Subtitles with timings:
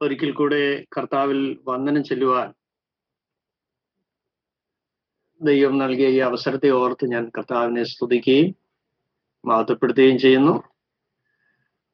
[0.00, 2.54] ഒരിക്കൽ കൂടെ കർത്താവിൽ വന്ദനം ചെല്ലുവാൻ
[5.40, 8.62] ദൈവം നൽകിയ ഈ അവസരത്തെ ഓർത്ത് ഞാൻ കർത്താവിനെ സ്തുതിക്കുകയും
[9.43, 10.55] മഹത്വപ്പെടുത്തുകയും ചെയ്യുന്നു.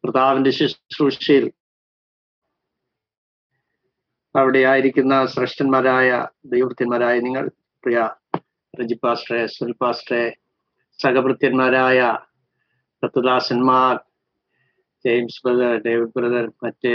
[0.04, 1.46] കർത്താവിന്റെ ശുശ്രൂഷയിൽ
[4.36, 6.10] അവിടെ ആയിരിക്കുന്ന ശ്രേഷ്ഠന്മാരായ
[6.54, 7.44] ദൈവത്തിന്മാരായ നിങ്ങൾ
[7.84, 8.00] പ്രിയ
[8.74, 10.24] റജി പാസ്റ്ററെ സുനിൽ പാസ്റ്ററെ
[11.00, 12.00] സഹഭൃത്യന്മാരായ
[13.04, 13.94] ദത്തദാസന്മാർ
[15.06, 16.94] ജെയിംസ് ബ്രദർ ഡേവിഡ് ബ്രദർ മറ്റ്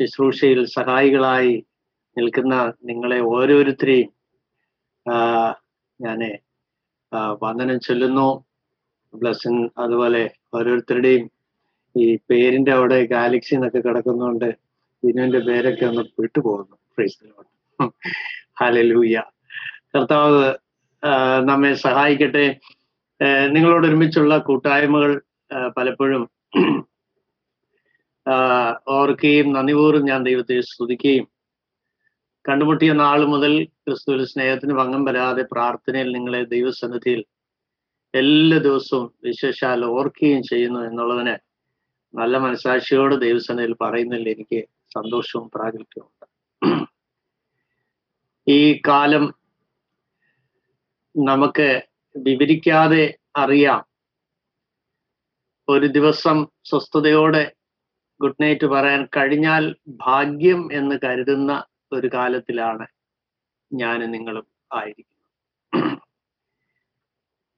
[0.00, 1.54] ശുശ്രൂഷയിൽ സഹായികളായി
[2.16, 2.54] നിൽക്കുന്ന
[2.88, 4.10] നിങ്ങളെ ഓരോരുത്തരെയും
[6.00, 6.20] ഞാൻ
[7.42, 8.28] വന്ദനം ചൊല്ലുന്നു.
[9.14, 10.22] ബ്ലസ്സിൻ അതുപോലെ
[10.54, 11.24] ഓരോരുത്തരുടെയും
[11.94, 14.48] ഈ പേരിന്റെ അവിടെ ഗാലക്സി എന്നൊക്കെ കിടക്കുന്നതുകൊണ്ട്
[15.02, 16.76] വിനുവിന്റെ പേരൊക്കെ ഒന്ന് വിട്ടുപോകുന്നു.
[16.98, 17.92] പോകുന്നു
[18.60, 19.16] ഹാലലൂയ
[19.94, 20.42] കർത്താവ്
[21.48, 22.46] നമ്മെ സഹായിക്കട്ടെ.
[23.54, 25.12] നിങ്ങളോട് ഒരുമിച്ചുള്ള കൂട്ടായ്മകൾ
[25.76, 26.22] പലപ്പോഴും
[28.96, 31.26] ഓർക്കുകയും നന്ദിപൂർവം ഞാൻ ദൈവത്തെ സ്തുതിക്കുകയും
[32.44, 33.52] കണ്ടുമുട്ടിയ നാൾ മുതൽ
[33.84, 37.20] ക്രിസ്തുവിൽ സ്നേഹത്തിന് ഭംഗം വരാതെ പ്രാർത്ഥനയിൽ നിങ്ങളെ ദൈവസന്നിധിയിൽ
[38.14, 41.34] എല്ലാ ദിവസവും വിശേഷാൽ ഓർക്കുകയും ചെയ്യുന്നു എന്നുള്ളതിന്
[42.14, 44.60] നല്ല മനസാക്ഷിയോട് ദൈവസേനയിൽ പറയുന്നതിൽ എനിക്ക്
[44.94, 46.26] സന്തോഷവും പ്രാഗൽഭ്യമുണ്ട്
[48.46, 49.24] ഈ കാലം
[51.14, 51.68] നമുക്ക്
[52.14, 53.04] വിവരിക്കാതെ
[53.36, 53.82] അറിയാം.
[55.68, 56.38] ഒരു ദിവസം
[56.70, 57.52] സ്വസ്ഥതയോടെ
[58.20, 62.86] ഗുഡ് നൈറ്റ് പറയാൻ കഴിഞ്ഞാൽ ഭാഗ്യം എന്ന് കരുതുന്ന ഒരു കാലത്തിലാണ്
[63.72, 65.19] ഞാൻ നിങ്ങളും ആയിരിക്കുന്നത്.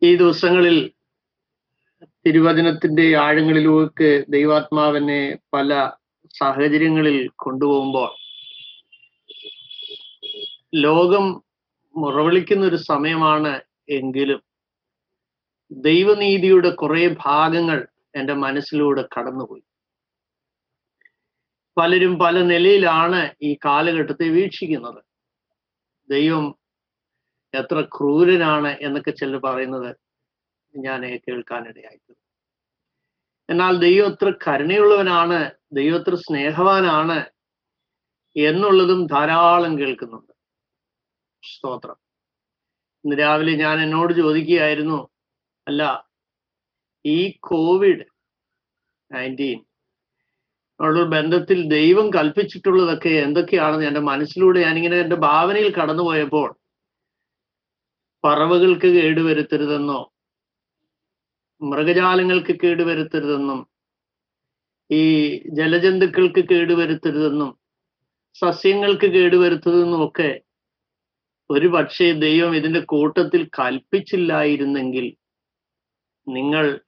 [0.05, 0.93] ഈ ദിവസങ്ങളിൽ
[2.27, 5.91] തിരുവചനത്തിന്റെ ആഴങ്ങളിലേക്ക് ദൈവാത്മാവിനെ പല
[6.39, 8.11] സാഹചര്യങ്ങളിൽ കൊണ്ടുപോകുമ്പോൾ
[10.75, 11.43] ലോകം
[11.97, 14.43] മുറവിളിക്കുന്ന ഒരു സമയമാണ് എങ്കിലും
[15.71, 19.65] ദൈവനീതിയുടെ കുറെ ഭാഗങ്ങൾ എന്റെ മനസ്സിലൂടെ കടന്നുപോയി.
[21.77, 25.01] പലരും പല നിലയിലാണ് ഈ കാലഘട്ടത്തെ വീക്ഷിക്കുന്നത്.
[26.11, 26.45] ദൈവം
[27.55, 29.97] എത്ര ക്രൂരനാണ് എന്നൊക്കെ ചിലർ പറയുന്നത്
[30.79, 32.21] ഞാൻ കേൾക്കാനിടയായിട്ടുണ്ട്.
[33.51, 37.27] എന്നാൽ ദൈവം എത്ര കരുണയുള്ളവനാണ് ദൈവം എത്ര സ്നേഹവാനാണ്
[38.37, 40.33] എന്നുള്ളതും ധാരാളം കേൾക്കുന്നുണ്ട്.
[41.43, 41.97] സ്തോത്രം.
[43.05, 45.09] ഇന്ന് രാവിലെ ഞാൻ എന്നോട് ചോദിക്കുകയായിരുന്നു
[45.69, 46.09] അല്ല
[47.07, 48.05] ഈ കോവിഡ്
[49.13, 49.65] നയന്റീൻ
[50.81, 53.87] ഉള്ള ബന്ധത്തിൽ ദൈവം കൽപ്പിച്ചിട്ടുള്ളതൊക്കെ എന്തൊക്കെയാണെന്ന്?
[53.87, 56.62] എന്റെ മനസ്സിലൂടെ ഞാനിങ്ങനെ എന്റെ ഭാവനയിൽ കടന്നുപോയപ്പോൾ
[58.25, 60.13] പറവകൾക്ക് കേടുവരുത്തരുതെന്നോ
[61.63, 63.67] മൃഗജാലങ്ങൾക്ക് കേടുവരുത്തരുതെന്നും
[64.91, 65.03] ഈ
[65.55, 67.59] ജലജന്തുക്കൾക്ക് കേടുവരുത്തരുതെന്നും
[68.35, 70.41] സസ്യങ്ങൾക്ക് കേടുവരുത്തതെന്നും ഒക്കെ
[71.51, 75.17] ഒരു പക്ഷേ ദൈവം ഇതിന്റെ കൂട്ടത്തിൽ കൽപ്പിച്ചില്ലായിരുന്നെങ്കിൽ
[76.29, 76.81] നിങ്ങൾ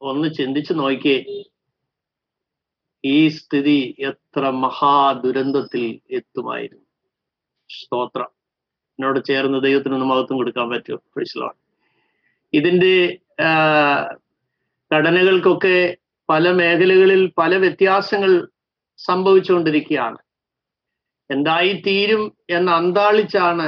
[0.00, 1.44] ഒന്ന് ചിന്തിച്ചു നോക്കിയേ.
[3.04, 6.86] ഈ സ്ഥിതി എത്ര മഹാദുരന്തത്തിൽ എത്തുമായിരുന്നു.
[7.70, 8.41] സ്തോത്രം.
[9.02, 10.98] എന്നോട് ചേർന്ന് ദൈവത്തിനൊന്ന് മഹത്വം കൊടുക്കാൻ പറ്റുമോ?
[11.14, 11.46] പ്രൈസ്
[12.52, 12.94] ഇതിന്റെ
[14.90, 15.78] ഘടനകൾക്കൊക്കെ
[16.28, 18.32] പല മേഖലകളിൽ പല വ്യത്യാസങ്ങൾ
[19.06, 20.18] സംഭവിച്ചുകൊണ്ടിരിക്കുകയാണ്.
[21.30, 23.66] എന്തായി തീരും എന്ന് അന്താളിച്ചാണ്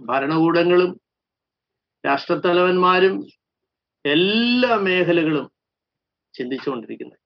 [0.00, 1.00] ഭരണകൂടങ്ങളും
[2.06, 3.14] രാഷ്ട്രത്തലവന്മാരും
[4.04, 5.46] എല്ലാ മേഖലകളും
[6.34, 7.20] ചിന്തിച്ചുകൊണ്ടിരിക്കുന്നത്.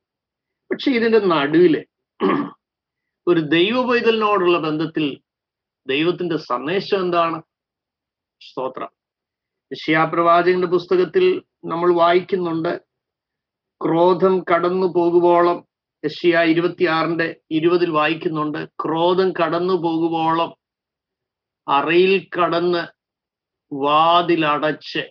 [0.71, 1.75] പക്ഷെ ഇതിന്റെ നടുവിൽ
[3.27, 5.07] ഒരു ദൈവ പൈതലിനോടുള്ള ബന്ധത്തിൽ
[5.87, 7.43] ദൈവത്തിന്റെ സന്ദേശം എന്താണ്?
[8.41, 8.89] സ്തോത്രം.
[9.73, 12.81] യശയാപ്രവാചകന്റെ പുസ്തകത്തിൽ നമ്മൾ വായിക്കുന്നുണ്ട്
[13.85, 15.67] ക്രോധം കടന്നു പോകുവോളം.
[16.05, 20.57] യശയ ഇരുപത്തിയാറിന്റെ ഇരുപതിൽ വായിക്കുന്നുണ്ട് ക്രോധം കടന്നു പോകുവോളം
[21.69, 22.89] അറയിൽ കടന്ന്
[23.75, 25.11] വാതിലടച്ച്.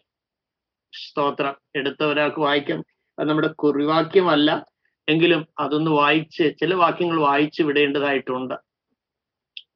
[0.94, 1.56] സ്തോത്രം.
[1.76, 2.84] എടുത്ത ഒരാൾക്ക് വായിക്കാം.
[3.19, 4.66] അത് നമ്മുടെ കുറിവാക്യമല്ല
[5.10, 8.54] എങ്കിലും അതൊന്ന് വായിച്ച് ചില വാക്യങ്ങൾ വായിച്ച് വിടേണ്ടതായിട്ടുണ്ട്.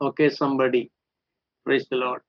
[0.02, 0.92] Okay somebody
[1.66, 2.22] praise the lord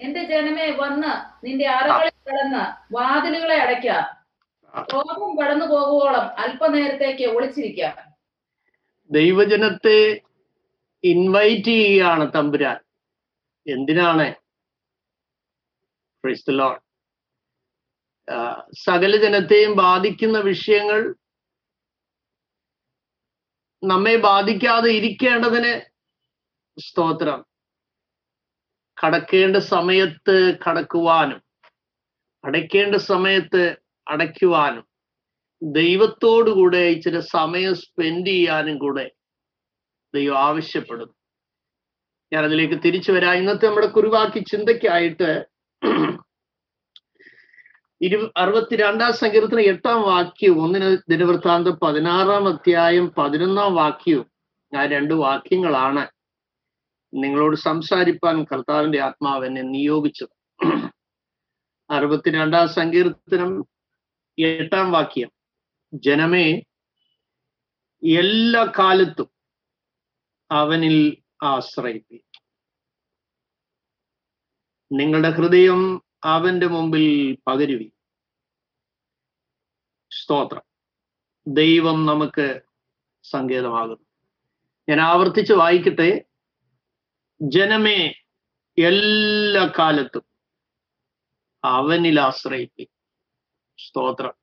[0.00, 1.12] എന്റെ ജനമേ വന്ന്
[1.46, 3.90] നിന്റെ അറകളിൽ കടന്ന് വാതിലുകളെ അടയ്ക്ക.
[4.92, 7.82] കോപം കടന്നു പോകുവോളം അല്പനേരത്തേക്ക് ഒളിച്ചിരിക്ക.
[9.10, 10.20] ദൈവജനത്തെ
[11.04, 12.76] ഇൻവൈറ്റ് ചെയ്യുകയാണ് തമ്പുരാൻ.
[13.66, 14.34] എന്തിനാണ്?
[18.84, 21.14] സകല ജനത്തെയും ബാധിക്കുന്ന വിഷയങ്ങൾ
[23.86, 25.72] നമ്മെ ബാധിക്കാതെ ഇരിക്കേണ്ടതിന്
[26.80, 27.44] സ്തോത്രം.
[29.04, 31.42] കടക്കേണ്ട സമയത്ത് കടക്കുവാനും
[32.44, 33.76] അടയ്ക്കേണ്ട സമയത്ത്
[34.08, 34.84] അടയ്ക്കുവാനും
[35.62, 39.10] ദൈവത്തോടു കൂടെ ഇച്ചിരി സമയം സ്പെൻഡ് ചെയ്യാനും കൂടെ
[40.14, 41.14] ദൈവം ആവശ്യപ്പെടുന്നു.
[42.32, 43.34] ഞാൻ അതിലേക്ക് തിരിച്ചു വരാം.
[43.34, 45.30] ഇന്നത്തെ നമ്മുടെ കുരുവാക്കി ചിന്തയ്ക്കായിട്ട്
[48.00, 54.26] ഇരു അറുപത്തിരണ്ടാം സങ്കീർത്തന എട്ടാം വാക്യവും ഒന്നിന് ദിനവൃത്താന്തം പതിനാറാം അധ്യായം പതിനൊന്നാം വാക്യവും
[54.72, 56.04] ആ രണ്ട് വാക്യങ്ങളാണ്
[57.12, 60.34] നിങ്ങളോട് സംസാരിപ്പാൻ കർത്താവിന്റെ ആത്മാവ് എന്നെ നിയോഗിച്ചത്.
[61.90, 63.50] അറുപത്തിരണ്ടാം സങ്കീർത്തനം
[64.38, 65.30] എട്ടാം വാക്യം.
[66.04, 66.46] ജനമേ
[68.02, 69.28] എല്ലാ കാലത്തും
[70.50, 70.96] അവനിൽ
[71.42, 72.18] ആശ്രയിപ്പി
[74.90, 75.80] നിങ്ങളുടെ ഹൃദയം
[76.24, 77.92] അവന്റെ മുമ്പിൽ പകരുവി
[80.12, 80.62] സ്തോത്രം.
[81.46, 82.60] ദൈവം നമുക്ക്
[83.22, 84.06] സങ്കേതമാകുന്നു.
[84.88, 86.24] ഞാൻ ആവർത്തിച്ച് വായിക്കട്ടെ.
[87.40, 88.14] ജനമേ
[88.78, 90.22] എല്ലാ കാലത്തും
[91.64, 92.88] അവനിൽ ആശ്രയിപ്പി
[93.78, 94.34] സ്തോത്രം.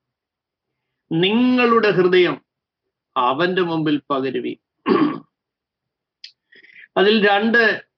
[1.11, 2.45] നിങ്ങളുടെ ഹൃദയം
[3.17, 4.59] അവന്റെ മുമ്പിൽ പകരുവി
[6.97, 7.92] അതിൽ രണ്ട്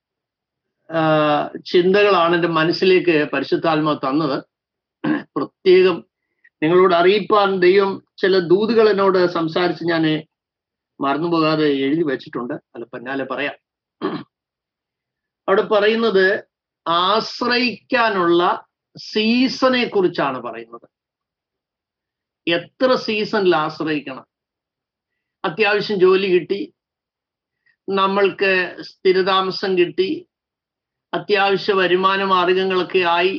[1.66, 4.44] ചിന്തകളാണ് എന്റെ മനസ്സിലേക്ക് പരിശുദ്ധാത്മ തന്നത്.
[5.38, 6.06] പ്രത്യേകം
[6.64, 10.24] നിങ്ങളോട് അറിയിപ്പാൻ ദൈവം ചില ദൂതുകൾ എന്നോട് സംസാരിച്ച് ഞാൻ
[11.02, 12.54] മറന്നു പോകാതെ എഴുതി വെച്ചിട്ടുണ്ട്.
[12.54, 13.56] അല്ല പിന്നാലെ പറയാം.
[15.48, 16.48] അവിടെ പറയുന്നത്
[16.88, 18.68] ആശ്രയിക്കാനുള്ള
[18.98, 20.88] സീസണെ കുറിച്ചാണ് പറയുന്നത്.
[22.48, 24.26] എത്ര സീസണിൽ ആശ്രയിക്കണം?
[25.46, 26.74] അത്യാവശ്യം ജോലി കിട്ടി
[27.90, 30.28] നമ്മൾക്ക് സ്ഥിരതാമസം കിട്ടി
[31.16, 33.36] അത്യാവശ്യ വരുമാന മാർഗങ്ങളൊക്കെ ആയി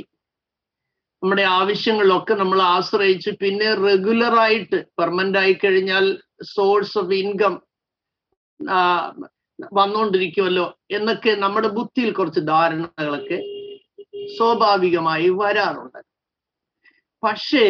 [1.23, 6.05] നമ്മുടെ ആവശ്യങ്ങളിലൊക്കെ നമ്മൾ ആശ്രയിച്ച് പിന്നെ റെഗുലറായിട്ട് പെർമനന്റ് ആയി കഴിഞ്ഞാൽ
[6.55, 7.55] സോഴ്സ് ഓഫ് ഇൻകം
[9.79, 13.39] വന്നുകൊണ്ടിരിക്കുമല്ലോ എന്നൊക്കെ നമ്മുടെ ബുദ്ധിയിൽ കുറച്ച് ധാരണകളൊക്കെ
[14.37, 16.01] സ്വാഭാവികമായി വരാറുണ്ട്.
[17.23, 17.67] പക്ഷേ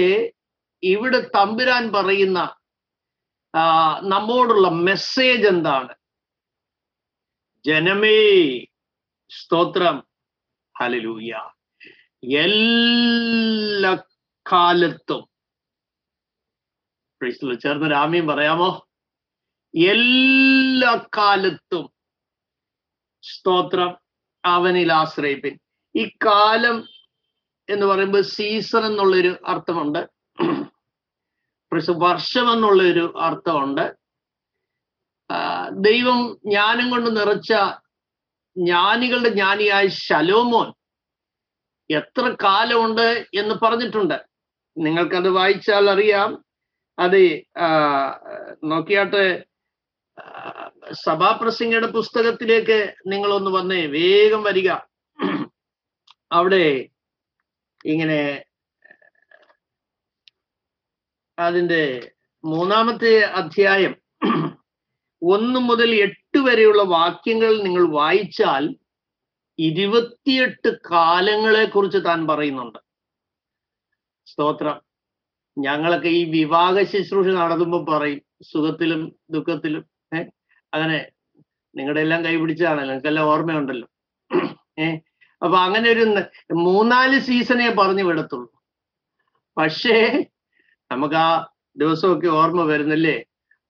[0.82, 2.38] ഇവിടെ തമ്പുരാൻ പറയുന്ന
[4.12, 5.92] നമ്മോടുള്ള മെസ്സേജ് എന്താണ്?
[7.64, 8.18] ജനമേ
[9.30, 10.06] സ്തോത്രം.
[10.80, 11.48] ഹലലൂയ
[12.38, 13.96] എല്ലാ
[14.52, 15.28] കാലത്തും.
[17.54, 18.88] ചേർന്ന് രാമ്യം പറയാമോ?
[19.74, 21.92] എല്ലാ കാലത്തും
[23.22, 23.98] സ്തോത്രം
[24.44, 25.58] അവനിൽ ആശ്രയിപ്പിൻ.
[25.96, 26.88] ഈ കാലം
[27.68, 30.10] എന്ന് പറയുമ്പോൾ സീസൺ എന്നുള്ളൊരു അർത്ഥമുണ്ട്.
[31.90, 33.96] വർഷം എന്നുള്ളൊരു അർത്ഥമുണ്ട്.
[35.72, 37.52] ദൈവം ജ്ഞാനം കൊണ്ട് നിറച്ച
[38.56, 40.68] ജ്ഞാനികളുടെ ജ്ഞാനിയായ ശലോമോൻ
[41.90, 44.18] എത്ര കാലമുണ്ട് എന്ന് പറഞ്ഞിട്ടുണ്ട്.
[44.76, 46.30] നിങ്ങൾക്കത് വായിച്ചാൽ അറിയാം.
[46.98, 47.20] അത്
[48.64, 49.22] നോക്കിയാട്ട്
[50.92, 54.70] സഭാപ്രസംഗയുടെ പുസ്തകത്തിലേക്ക് നിങ്ങളൊന്ന് വന്നേ വേഗം വരിക.
[56.32, 56.66] അവിടെ
[57.84, 58.20] ഇങ്ങനെ
[61.38, 61.82] അതിന്റെ
[62.44, 63.94] മൂന്നാമത്തെ അധ്യായം
[65.22, 68.74] ഒന്ന് മുതൽ എട്ട് വരെയുള്ള വാക്യങ്ങൾ നിങ്ങൾ വായിച്ചാൽ
[69.58, 72.78] ഇരുപത്തിയെട്ട് കാലങ്ങളെ കുറിച്ച് താൻ പറയുന്നുണ്ട്.
[74.26, 74.80] സ്തോത്രം.
[75.58, 79.84] ഞങ്ങളൊക്കെ ഈ വിവാഹ ശുശ്രൂഷ നടത്തുമ്പോൾ പറയും സുഖത്തിലും ദുഃഖത്തിലും
[80.16, 80.22] ഏ?
[80.74, 81.08] അങ്ങനെ
[81.76, 83.88] നിങ്ങളുടെ എല്ലാം കൈപിടിച്ചതാണല്ലോ നിങ്ങൾക്കെല്ലാം ഓർമ്മയുണ്ടല്ലോ.
[84.78, 84.96] ഏ?
[85.42, 86.00] അപ്പൊ അങ്ങനെ ഒരു
[86.54, 88.52] മൂന്നാൽ സീസണേ പറഞ്ഞു വിടത്തുള്ളൂ.
[89.58, 90.26] പക്ഷേ
[90.92, 93.24] നമുക്ക് ആ ദിവസമൊക്കെ ഓർമ്മ വരുന്നില്ലേ?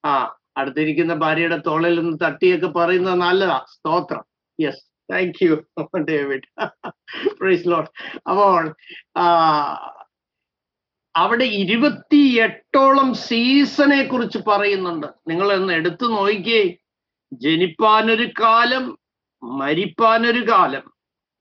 [0.04, 3.64] ആ അടുത്തിരിക്കുന്ന ഭാര്യയുടെ തോളിൽ നിന്ന് തട്ടിയൊക്കെ പറയുന്നത് നല്ലതാ.
[3.68, 4.24] സ്തോത്രം.
[4.60, 5.54] Yes thank you
[5.98, 6.46] David
[7.40, 7.90] praise lord
[8.28, 8.74] അപ്പോൾ
[11.16, 15.06] അവിടെ ഇരുപത്തി എട്ടോളം സീസണെ കുറിച്ച് പറയുന്നുണ്ട്.
[15.28, 16.64] നിങ്ങൾ ഒന്ന് എടുത്തു നോക്കിയേ.
[17.32, 18.98] ജനിപ്പാനൊരു കാലം
[19.42, 20.82] മരിപ്പാനൊരു കാലം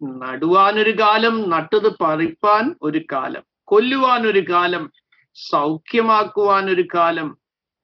[0.04, 4.92] നടുവാനൊരു കാലം നട്ടത് പറിപ്പാൻ ഒരു കാലം കൊല്ലുവാനൊരു കാലം
[5.34, 7.38] സൗഖ്യമാക്കുവാനൊരു കാലം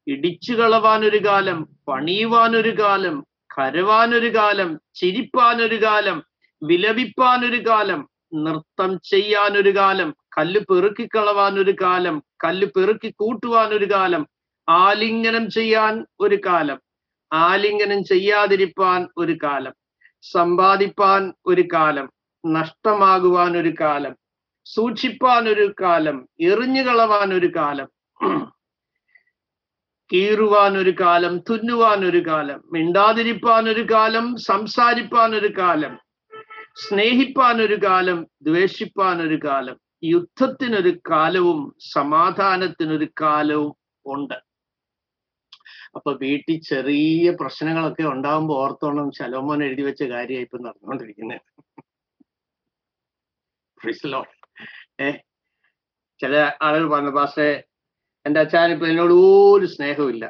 [0.08, 3.16] ഇടിച്ചു കളവാൻ ഒരു കാലം പണിയുവാൻ ഒരു കാലം
[3.54, 6.18] കരവാൻ ഒരു കാലം ചിരിപ്പാൻ ഒരു കാലം
[6.62, 8.02] വിലപിപ്പാൻ ഒരു കാലം
[8.36, 14.24] നൃത്തം ചെയ്യാൻ ഒരു കാലം കല്ല് പെറുക്കിക്കളവാൻ ഒരു കാലം കല്ല് പെറുക്കി കൂട്ടുവാൻ ഒരു കാലം
[14.68, 16.80] ആലിംഗനം ചെയ്യാൻ ഒരു കാലം
[17.32, 19.74] ആലിംഗനം ചെയ്യാതിരിപ്പാൻ ഒരു കാലം
[20.24, 22.08] സമ്പാദിപ്പാൻ ഒരു കാലം
[22.44, 24.14] നഷ്ടമാകുവാൻ ഒരു കാലം
[24.66, 27.88] സൂക്ഷിപ്പാൻ ഒരു കാലം എറിഞ്ഞു കളവാൻ ഒരു കാലം.
[30.12, 35.94] കീറുവാൻ ഒരു കാലം തുന്നുവാൻ ഒരു കാലം മിണ്ടാതിരിപ്പാൻ ഒരു കാലം സംസാരിപ്പാൻ ഒരു കാലം
[36.78, 41.60] സ്നേഹിപ്പാൻ ഒരു കാലം ദ്വേഷിപ്പാൻ ഒരു കാലം യുദ്ധത്തിനൊരു കാലവും
[41.94, 43.72] സമാധാനത്തിനൊരു കാലവും
[44.06, 44.38] ഉണ്ട്.
[45.96, 51.44] അപ്പൊ വീട്ടിൽ ചെറിയ പ്രശ്നങ്ങളൊക്കെ ഉണ്ടാകുമ്പോൾ ഓർത്തോണം ശലോമോൻ എഴുതി വെച്ച കാര്യമായി ഇപ്പൊ നടന്നുകൊണ്ടിരിക്കുന്നത്
[53.78, 54.22] ഫ്രിസിലോ
[55.00, 55.10] ഏ
[56.20, 57.48] ചില ആളുകൾ പറഞ്ഞു പക്ഷേ
[58.26, 60.26] എന്റെ അച്ഛൻ ഇപ്പൊ എന്നോട് ഒരു സ്നേഹമില്ല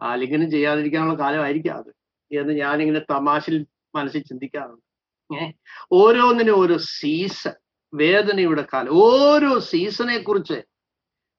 [0.00, 1.90] ആലിംഗനം ചെയ്യാതിരിക്കാനുള്ള കാലമായിരിക്കാം അത്
[2.30, 4.84] എന്ന് ഞാനിങ്ങനെ തമാശയിൽ മനസ്സിൽ ചിന്തിക്കാറുണ്ട്.
[5.30, 5.52] ഏഹ്
[5.92, 7.54] ഓരോന്നിനും ഓരോ സീസൺ
[7.94, 10.62] വേദനയുടെ കാലം ഓരോ സീസണെ കുറിച്ച്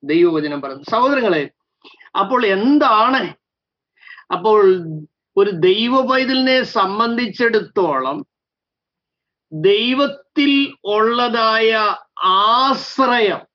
[0.04, 0.84] ദൈവവചനം പറയുന്നു.
[0.90, 1.52] സഹോദരങ്ങളെ
[2.20, 3.22] അപ്പോൾ എന്താണ്?
[4.34, 4.60] അപ്പോൾ
[5.38, 8.26] ഒരു ദൈവ പൈതലിനെ സംബന്ധിച്ചിടത്തോളം
[9.54, 10.52] ദൈവത്തിൽ
[10.84, 11.72] ഉള്ളതായ
[12.18, 13.49] ആശ്രയം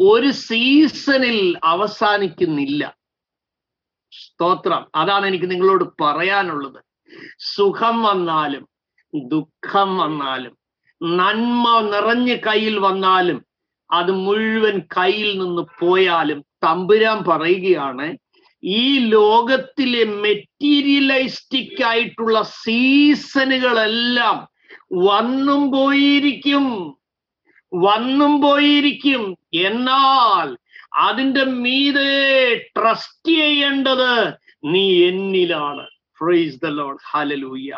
[0.00, 2.96] ഒരു സീസണിൽ അവസാനിക്കുന്നില്ല.
[4.12, 4.86] സ്തോത്രം.
[4.94, 6.84] അതാണ് എനിക്ക് നിങ്ങളോട് പറയാനുള്ളത്.
[7.38, 8.68] സുഖം വന്നാലും
[9.14, 10.58] ദുഃഖം വന്നാലും
[11.02, 13.44] നന്മ നിറഞ്ഞ് കയ്യിൽ വന്നാലും
[13.92, 18.16] അത് മുഴുവൻ കയ്യിൽ നിന്ന് പോയാലും തമ്പുരാൻ പറയുകയാണ്
[18.64, 24.48] ഈ ലോകത്തിലെ മെറ്റീരിയലൈസ്റ്റിക് ആയിട്ടുള്ള സീസണുകളെല്ലാം
[24.92, 26.96] വന്നും പോയിരിക്കും.
[27.72, 29.36] വന്നും പോയിരിക്കും.
[29.52, 30.56] എന്നാൽ
[30.94, 34.28] അതിന്റെ മീതെ ട്രസ്റ്റ് ചെയ്യേണ്ടത്
[34.64, 35.86] നീ എന്നിലാണ്.
[36.18, 37.70] ഫ്രീസ് ദ ലോഡ് ഹലലൂയ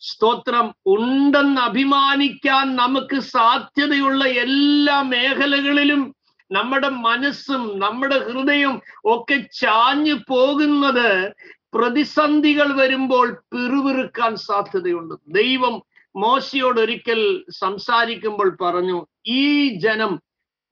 [0.00, 6.14] സ്തോത്രം ഉണ്ടെന്ന് അഭിമാനിക്കാൻ നമുക്ക് സാധ്യതയുള്ള എല്ലാ മേഖലകളിലും
[6.52, 11.32] നമ്മുടെ മനസ്സും നമ്മുടെ ഹൃദയം ഒക്കെ ചാഞ്ഞു പോകുന്നത്
[11.74, 15.14] പ്രതിസന്ധികൾ വരുമ്പോൾ പിറുപിറുക്കാൻ സാധ്യതയുണ്ട്.
[15.26, 15.82] ദൈവം
[16.16, 20.22] മോശയോട് ഒരിക്കൽ സംസാരിക്കുമ്പോൾ പറഞ്ഞു ഈ ജനം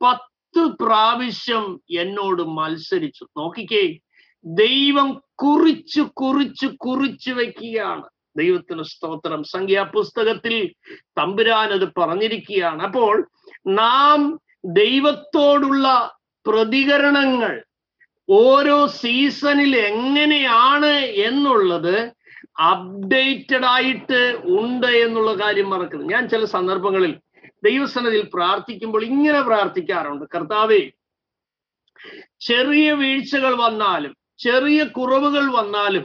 [0.03, 3.25] പത്ത് പ്രാവശ്യം എന്നോട് മത്സരിച്ചു.
[3.37, 3.99] നോക്കിക്കേ
[4.45, 8.05] ദൈവം കുറിച്ച് കുറിച്ച് കുറിച്ച് വെക്കുകയാണ്.
[8.37, 9.45] ദൈവത്തിന് സ്തോത്രം.
[9.45, 10.75] സംഖ്യാപുസ്തകത്തിൽ
[11.19, 12.83] തമ്പുരാൻ അത് പറഞ്ഞിരിക്കുകയാണ്.
[12.83, 13.29] അപ്പോൾ
[13.67, 16.17] നാം ദൈവത്തോടുള്ള
[16.47, 17.65] പ്രതികരണങ്ങൾ
[18.29, 20.93] ഓരോ സീസണിൽ എങ്ങനെയാണ്
[21.29, 22.13] എന്നുള്ളത്
[22.69, 24.21] അപ്ഡേറ്റഡ് ആയിട്ട്
[24.61, 26.13] ഉണ്ട് എന്നുള്ള കാര്യം മറക്കരുത്.
[26.15, 27.13] ഞാൻ ചില സന്ദർഭങ്ങളിൽ
[27.63, 30.25] ദൈവസനത്തിൽ പ്രാർത്ഥിക്കുമ്പോൾ ഇങ്ങനെ പ്രാർത്ഥിക്കാറുണ്ട്.
[30.35, 30.81] കർത്താവേ
[32.41, 36.05] ചെറിയ വീഴ്ചകൾ വന്നാലും ചെറിയ കുറവുകൾ വന്നാലും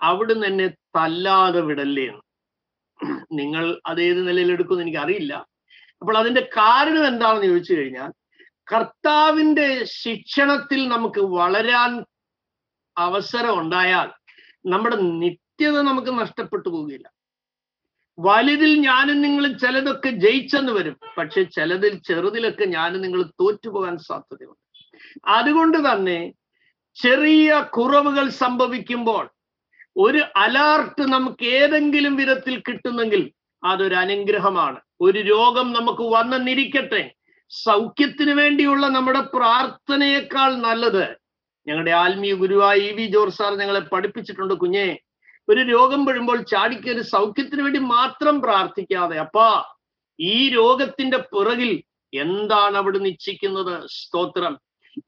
[0.00, 2.06] അവിടുന്ന് എന്നെ തല്ലാതെ വിടല്ലേ
[3.32, 5.34] നിങ്ങൾ അത് ഏത് നിലയിൽ എനിക്ക് അറിയില്ല
[6.02, 8.10] അപ്പോൾ അതിന്റെ കാരണം എന്താണെന്ന് ചോദിച്ചു കഴിഞ്ഞാൽ
[8.68, 9.68] കർത്താവിന്റെ
[10.00, 12.04] ശിക്ഷണത്തിൽ നമുക്ക് വളരാൻ
[12.96, 14.08] അവസരം ഉണ്ടായാൽ
[14.64, 14.96] നമ്മുടെ
[15.60, 17.10] നിത്യത നമുക്ക് നഷ്ടപ്പെട്ടു പോവുകയില്ല.
[18.18, 20.96] വലുതിൽ ഞാനും നിങ്ങൾ ചിലതൊക്കെ ജയിച്ചെന്ന് വരും.
[21.18, 24.60] പക്ഷെ ചിലതിൽ ചെറുതിലൊക്കെ ഞാനും നിങ്ങൾ തോറ്റുപോകാൻ സാധ്യതയുണ്ട്.
[25.28, 26.18] അതുകൊണ്ട് തന്നെ
[26.94, 29.24] ചെറിയ കുറവുകൾ സംഭവിക്കുമ്പോൾ
[29.96, 33.22] ഒരു അലാർട്ട് നമുക്ക് ഏതെങ്കിലും വിധത്തിൽ കിട്ടുന്നെങ്കിൽ
[33.64, 34.80] അതൊരു അനുഗ്രഹമാണ്.
[35.00, 37.02] ഒരു രോഗം നമുക്ക് വന്നെന്നിരിക്കട്ടെ.
[37.48, 41.04] സൗഖ്യത്തിന് വേണ്ടിയുള്ള നമ്മുടെ പ്രാർത്ഥനയേക്കാൾ നല്ലത്.
[41.66, 44.88] ഞങ്ങളുടെ ആത്മീയ ഗുരുവായ ഇ വി ജോർജ് സാർ ഞങ്ങളെ പഠിപ്പിച്ചിട്ടുണ്ട് കുഞ്ഞെ.
[45.48, 49.64] ഒരു രോഗം വരുമ്പോൾ ചാടിക്ക് ഒരു സൗഖ്യത്തിന് വേണ്ടി മാത്രം പ്രാർത്ഥിക്കാതെ അപ്പാ
[50.20, 51.82] ഈ രോഗത്തിന്റെ പിറകിൽ
[52.14, 53.86] എന്താണ് അവിടെ നിശ്ചയിക്കുന്നത്?
[53.88, 54.58] സ്തോത്രം.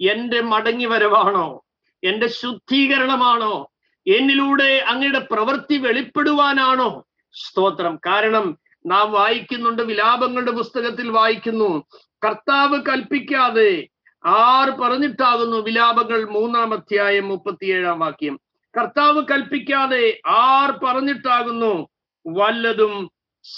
[0.01, 1.65] എന്റെ മടങ്ങി വരവാണോ
[2.05, 3.71] എന്റെ ശുദ്ധീകരണമാണോ?
[4.07, 7.07] എന്നിലൂടെ അങ്ങയുടെ പ്രവൃത്തി വെളിപ്പെടുവാനാണോ?
[7.33, 8.01] സ്തോത്രം.
[8.07, 11.85] കാരണം നാം വായിക്കുന്നുണ്ട് വിലാപങ്ങളുടെ പുസ്തകത്തിൽ വായിക്കുന്നു
[12.27, 13.89] കർത്താവ് കൽപ്പിക്കാതെ
[14.27, 18.41] ആർ പറഞ്ഞിട്ടാകുന്നു വിലാപങ്ങൾ മൂന്നാം അധ്യായം മുപ്പത്തിയേഴാം വാക്യം.
[18.77, 21.89] കർത്താവ് കൽപ്പിക്കാതെ ആർ പറഞ്ഞിട്ടാകുന്നു
[22.27, 23.11] വല്ലതും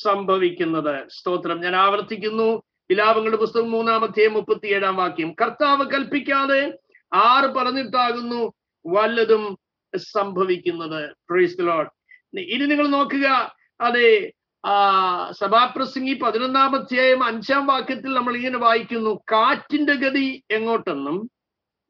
[0.02, 1.08] സംഭവിക്കുന്നത്.
[1.08, 1.60] സ്തോത്രം.
[1.60, 2.62] ഞാൻ ആവർത്തിക്കുന്നു.
[2.90, 5.34] വിലാപങ്ങളുടെ പുസ്തകം മൂന്നാം അധ്യായം മുപ്പത്തിയേഴാം വാക്യം.
[5.42, 6.78] കർത്താവ് കൽപ്പിക്കാതെ
[7.14, 8.52] ആർ പറഞ്ഞിട്ടാകുന്നു
[8.86, 9.58] വല്ലതും
[9.96, 11.10] സംഭവിക്കുന്നത്.
[11.60, 11.90] ലോഡ്
[12.38, 13.54] ഇനി നിങ്ങൾ നോക്കുക.
[13.80, 14.32] അതെ
[14.66, 19.20] ആ സഭാപ്രസംഗി പതിനൊന്നാം അധ്യായം അഞ്ചാം വാക്യത്തിൽ നമ്മൾ ഇങ്ങനെ വായിക്കുന്നു.
[19.32, 21.30] കാറ്റിന്റെ ഗതി എങ്ങോട്ടെന്നും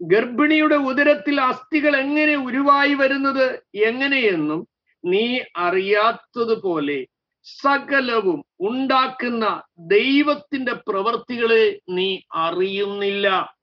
[0.02, 4.68] ഗർഭിണിയുടെ ഉദരത്തിൽ അസ്ഥികൾ എങ്ങനെ ഉരുവായി വരുന്നത് എങ്ങനെയെന്നും
[5.04, 7.06] നീ അറിയാത്തതുപോലെ
[7.44, 13.54] സകലവും ഉണ്ടാക്കുന്ന ദൈവത്തിന്റെ പ്രവർത്തികളെ നീ അറിയുന്നില്ല.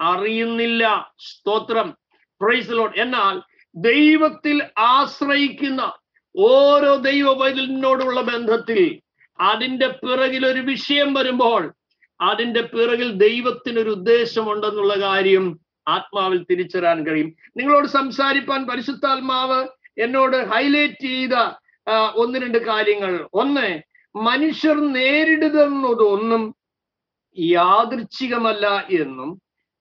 [0.00, 1.12] അറിയുന്നില്ല.
[1.18, 1.96] സ്തോത്രം.
[2.40, 3.42] പ്രൈസ് എന്നാൽ
[3.76, 5.92] ദൈവത്തിൽ ആശ്രയിക്കുന്ന
[6.36, 7.32] ഓരോ ദൈവ
[8.20, 9.00] ബന്ധത്തിൽ
[9.40, 11.74] അതിന്റെ പിറകിൽ ഒരു വിഷയം വരുമ്പോൾ
[12.20, 17.30] അതിന്റെ പിറകിൽ ദൈവത്തിനൊരു ഉദ്ദേശമുണ്ടെന്നുള്ള കാര്യം ആത്മാവിൽ തിരിച്ചറിയാൻ കഴിയും.
[17.56, 19.60] നിങ്ങളോട് സംസാരിപ്പാൻ പരിശുദ്ധാത്മാവ്
[19.98, 21.34] എന്നോട് ഹൈലൈറ്റ് ചെയ്ത
[22.14, 23.28] ഒന്ന് രണ്ട് കാര്യങ്ങൾ.
[23.34, 23.82] ഒന്ന്
[24.16, 26.54] മനുഷ്യർ നേരിടുന്നതൊന്നും
[27.38, 29.30] യാദൃച്ഛികമല്ല എന്നും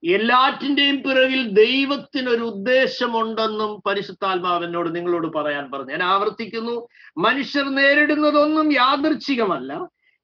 [0.03, 5.91] എല്ലാറ്റിന്റെയും പിറകിൽ ദൈവത്തിനൊരു ഉദ്ദേശമുണ്ടെന്നും പരിശുദ്ധാത്മാവ് എന്നോട് നിങ്ങളോട് പറയാൻ പറഞ്ഞു.
[5.91, 9.73] ഞാൻ ആവർത്തിക്കുന്നു മനുഷ്യർ നേരിടുന്നതൊന്നും യാദൃച്ഛികമല്ല.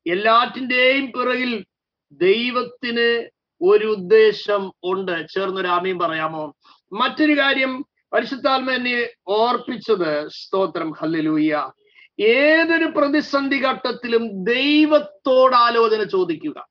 [0.05, 1.65] എല്ലാറ്റിന്റെയും പിറകിൽ
[2.11, 3.07] ദൈവത്തിന്
[3.61, 5.25] ഒരു ഉദ്ദേശം ഉണ്ട്.
[5.35, 6.55] ചേർന്നൊരു ആമീം പറയാമോ?
[6.93, 11.71] മറ്റൊരു കാര്യം പരിശുദ്ധാത്മ എന്നെ ഓർപ്പിച്ചത് സ്തോത്രം ഹല്ലേലൂയ.
[12.19, 16.67] ഏതൊരു പ്രതിസന്ധി ഘട്ടത്തിലും ദൈവത്തോട് ആലോചന ചോദിക്കുക.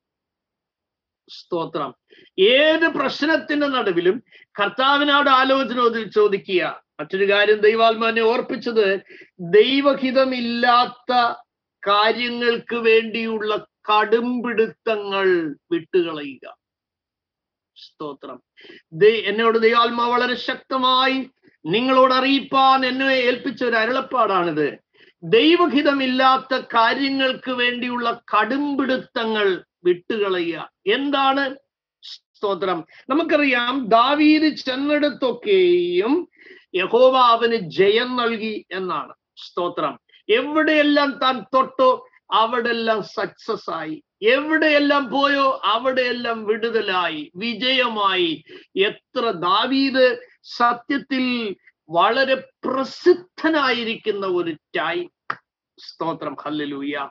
[1.30, 1.94] സ്തോത്രം.
[2.38, 4.22] ഏത് പ്രശ്നത്തിന്റെ നടുവിലും
[4.60, 6.82] കർത്താവിനോട് ആലോചന ചോദിക്കുക.
[7.00, 9.00] മറ്റൊരു കാര്യം ദൈവാത്മാനെ ഓർപ്പിച്ചത്
[9.40, 11.34] ദൈവഹിതമില്ലാത്ത
[11.86, 16.57] കാര്യങ്ങൾക്ക് വേണ്ടിയുള്ള കടുംപിടുത്തങ്ങൾ വിട്ടുകളയുക.
[17.78, 18.42] സ്തോത്രം.
[19.06, 21.30] എന്നോട് ദൈവാത്മ വളരെ ശക്തമായി
[21.66, 24.78] നിങ്ങളോട് അറിയിപ്പാൻ എന്നെ ഏൽപ്പിച്ച ഒരു അരുളപ്പാടാണിത്.
[25.22, 30.72] ദൈവഹിതമില്ലാത്ത കാര്യങ്ങൾക്ക് വേണ്ടിയുള്ള കടുംപിടുത്തങ്ങൾ വിട്ടുകളയുക.
[30.86, 31.54] എന്താണ്?
[32.02, 32.84] സ്തോത്രം.
[33.08, 36.28] നമുക്കറിയാം ദാവീദ് ചെന്നെടുത്തൊക്കെയും
[36.74, 39.12] യഹോവ അവന് ജയം നൽകി എന്നാണ്.
[39.36, 40.00] സ്തോത്രം.
[40.28, 44.02] എവിടെയെല്ലാം താൻ തൊട്ടോ അവിടെല്ലാം സക്സസ് ആയി.
[44.22, 47.32] എവിടെയെല്ലാം പോയോ അവിടെയെല്ലാം വിടുതലായി.
[47.36, 48.44] വിജയമായി.
[48.76, 51.56] എത്ര ദാവീദ് സത്യത്തിൽ
[51.90, 55.10] വളരെ പ്രസിദ്ധനായിരിക്കുന്ന ഒരു ടൈം
[55.78, 56.36] സ്തോത്രം.
[56.44, 57.08] ഹല്ലലൂയ.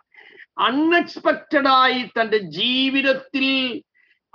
[0.57, 3.81] അൺഎക്സ്പെക്റ്റഡ് ആയി തന്റെ ജീവിതത്തിൽ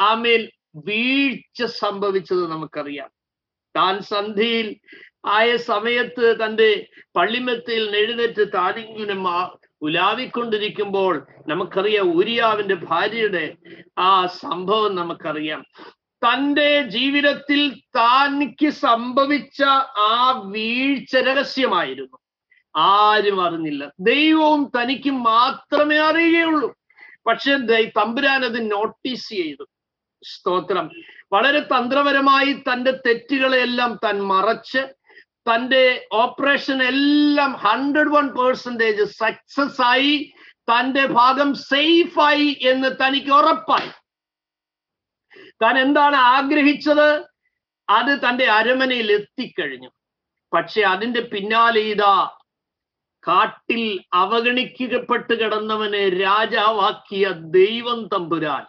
[0.00, 3.10] ആമേൽ വീഴ്ച സംഭവിച്ചത് നമുക്കറിയാം.
[3.76, 4.76] താൻ സന്ധിയിൽ
[5.26, 9.14] ആയ സമയത്ത് തന്റെ പള്ളിമത്തിൽ എഴുന്നേറ്റ് താനിങ്ങനെ
[9.82, 13.56] ഉലാവിക്കൊണ്ടിരിക്കുമ്പോൾ നമുക്കറിയാം ഉരിയാവിന്റെ ഭാര്യയുടെ
[13.98, 15.64] ആ സംഭവം നമുക്കറിയാം.
[16.08, 19.62] തന്റെ ജീവിതത്തിൽ താനിക്ക് സംഭവിച്ച
[19.96, 22.18] ആ വീഴ്ച രഹസ്യമായിരുന്നു.
[22.76, 23.92] ആരും അറിഞ്ഞില്ല.
[24.00, 26.74] ദൈവവും തനിക്ക് മാത്രമേ അറിയുകയുള്ളൂ.
[27.26, 27.56] പക്ഷെ
[27.96, 29.66] തമ്പുരാൻ അത് നോട്ടീസ് ചെയ്തു.
[30.24, 30.90] സ്തോത്രം.
[31.32, 34.78] വളരെ തന്ത്രപരമായി തന്റെ തെറ്റുകളെല്ലാം താൻ മറച്ച്
[35.48, 43.90] തന്റെ ഓപ്പറേഷൻ എല്ലാം ഹൺഡ്രഡ് വൺ പേഴ്സന്റേജ് സക്സസ് ആയി തന്റെ ഭാഗം സേഫ് ആയി എന്ന് തനിക്ക് ഉറപ്പായി.
[45.62, 47.24] താൻ എന്താണ് ആഗ്രഹിച്ചത്?
[47.88, 49.88] അത് തന്റെ അരമനയിൽ എത്തിക്കഴിഞ്ഞു.
[50.52, 52.38] പക്ഷെ അതിന്റെ പിന്നാലെ ഇതാ
[53.28, 58.66] കാട്ടിൽ അവഗണിക്കപ്പെട്ട് കിടന്നവനെ രാജാവാക്കിയ ദൈവം തമ്പുരാൻ.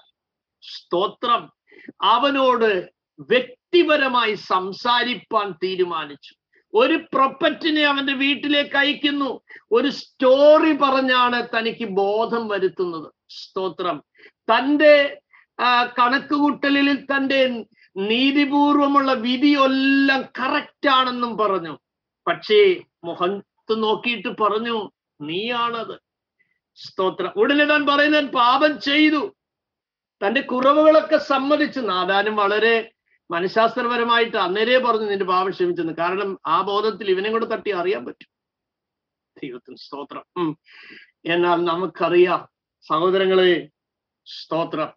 [0.61, 1.53] സ്തോത്രം.
[2.01, 6.42] അവനോട് വ്യക്തിപരമായി സംസാരിപ്പാൻ തീരുമാനിച്ചു.
[6.73, 9.41] ഒരു പ്രൊപ്പറ്റിനെ അവന്റെ വീട്ടിലേക്ക് അയക്കുന്നു.
[9.71, 13.11] ഒരു സ്റ്റോറി പറഞ്ഞാണ് തനിക്ക് ബോധം വരുത്തുന്നത്.
[13.29, 14.03] സ്തോത്രം.
[14.29, 15.21] തന്റെ
[15.99, 17.65] കണക്കുകൂട്ടലിൽ തന്റെ
[17.97, 21.79] നീതിപൂർവമുള്ള വിധിയെല്ലാം കറക്റ്റ് ആണെന്നും പറഞ്ഞു.
[22.27, 25.99] പക്ഷേ മുഖത്ത് നോക്കിയിട്ട് പറഞ്ഞു നീയാണത്.
[26.75, 27.33] സ്തോത്രം.
[27.35, 29.35] ഉടനെ താൻ പറയുന്നത് പാപം ചെയ്തു.
[30.27, 31.79] തന്റെ കുറവുകളൊക്കെ സമ്മതിച്ചു.
[31.79, 32.91] നാദാനും വളരെ
[33.31, 35.93] മനഃശാസ്ത്രപരമായിട്ട് അന്നേരേ പറഞ്ഞു നിന്റെ പാപം ക്ഷമിച്ചെന്ന്.
[35.93, 38.27] കാരണം ആ ബോധത്തിൽ ഇവനെ കൂടെ തട്ടി അറിയാൻ പറ്റും.
[39.43, 40.57] ദൈവത്തിന് സ്തോത്രം.
[41.25, 42.49] എന്നാൽ നമുക്കറിയാം
[42.81, 43.69] സഹോദരങ്ങളെ
[44.25, 44.93] സ്തോത്രം.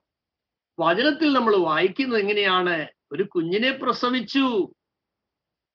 [0.79, 2.89] വചനത്തിൽ നമ്മൾ വായിക്കുന്നത് എങ്ങനെയാണ്?
[3.13, 4.75] ഒരു കുഞ്ഞിനെ പ്രസവിച്ചു.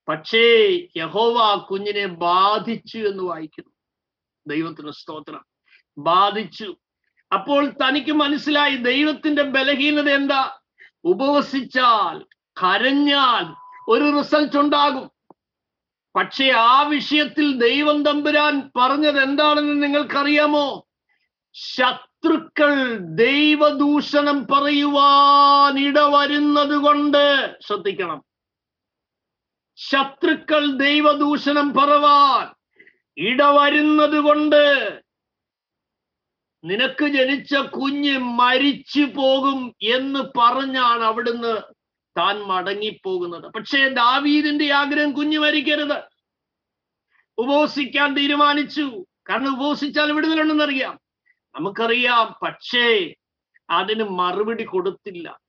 [0.07, 3.71] പക്ഷേ യഹോവ കുഞ്ഞിനെ ബാധിച്ചു എന്ന് വായിക്കുന്നു.
[4.47, 5.45] ദൈവത്തിന് സ്തോത്രം.
[5.97, 6.75] ബാധിച്ചു.
[7.33, 10.59] അപ്പോൾ തനിക്ക് മനസ്സിലായി ദൈവത്തിന്റെ ബലഹീനത എന്താ?
[11.03, 12.25] ഉപവസിച്ചാൽ.
[12.57, 13.45] കരഞ്ഞാൽ
[13.89, 15.11] ഒരു റിസൾട്ട് ഉണ്ടാകും.
[16.15, 20.87] പക്ഷേ ആ വിഷയത്തിൽ ദൈവം തമ്പുരാൻ പറഞ്ഞത് എന്താണെന്ന് നിങ്ങൾക്കറിയാമോ?
[21.53, 28.23] ശത്രുക്കൾ ദൈവദൂഷണം പറയുവാൻ ഇടവരുന്നത് കൊണ്ട് ശ്രദ്ധിക്കണം.
[29.75, 32.47] ശത്രുക്കൾ ദൈവദൂഷണം പറവാൻ
[33.17, 34.63] ഇടവരുന്നത് കൊണ്ട്
[36.63, 41.80] നിനക്ക് ജനിച്ച കുഞ്ഞ് മരിച്ചു പോകും എന്ന് പറഞ്ഞാണ് അവിടുന്ന്
[42.17, 43.51] താൻ മടങ്ങിപ്പോകുന്നത്.
[43.51, 46.03] പക്ഷേ ദാവീദിന്റെ ആഗ്രഹം കുഞ്ഞു മരിക്കരുത്.
[47.37, 49.05] ഉപവസിക്കാൻ തീരുമാനിച്ചു.
[49.29, 50.99] കാരണം ഉപവസിച്ചാൽ വിടുതലുണ്ടെന്നറിയാം.
[51.55, 53.13] നമുക്കറിയാം പക്ഷേ
[53.69, 55.39] അതിന് മറുപടി കൊടുത്തില്ല.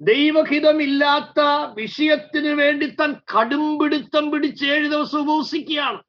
[0.00, 1.40] ദൈവഹിതമില്ലാത്ത
[1.74, 6.02] വിഷയത്തിന് വേണ്ടി താൻ കടും പിടുത്തം പിടിച്ച് ഏഴ് ദിവസം ഉപവസിക്കുകയാണ്.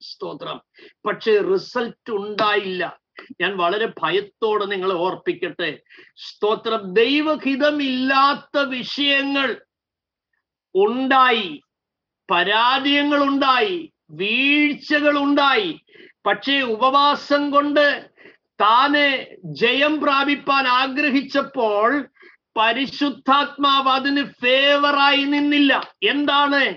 [0.00, 0.60] സ്തോത്രം.
[1.06, 3.00] പക്ഷേ റിസൾട്ട് ഉണ്ടായില്ല.
[3.40, 5.80] ഞാൻ വളരെ ഭയത്തോടെ നിങ്ങളെ ഓർപ്പിക്കട്ടെ.
[6.16, 6.94] സ്തോത്രം.
[6.94, 9.62] ദൈവഹിതമില്ലാത്ത വിഷയങ്ങൾ
[10.74, 11.60] ഉണ്ടായി.
[12.30, 15.80] പരാജയങ്ങൾ ഉണ്ടായി വീഴ്ചകൾ ഉണ്ടായി
[16.26, 18.10] പക്ഷേ ഉപവാസം കൊണ്ട്
[18.60, 22.08] താനെ ജയം പ്രാപിപ്പാൻ ആഗ്രഹിച്ചപ്പോൾ
[22.58, 25.94] പരിശുദ്ധാത്മാവ് അതിന് ഫേവറായി നിന്നില്ല.
[26.02, 26.74] എന്താണ്?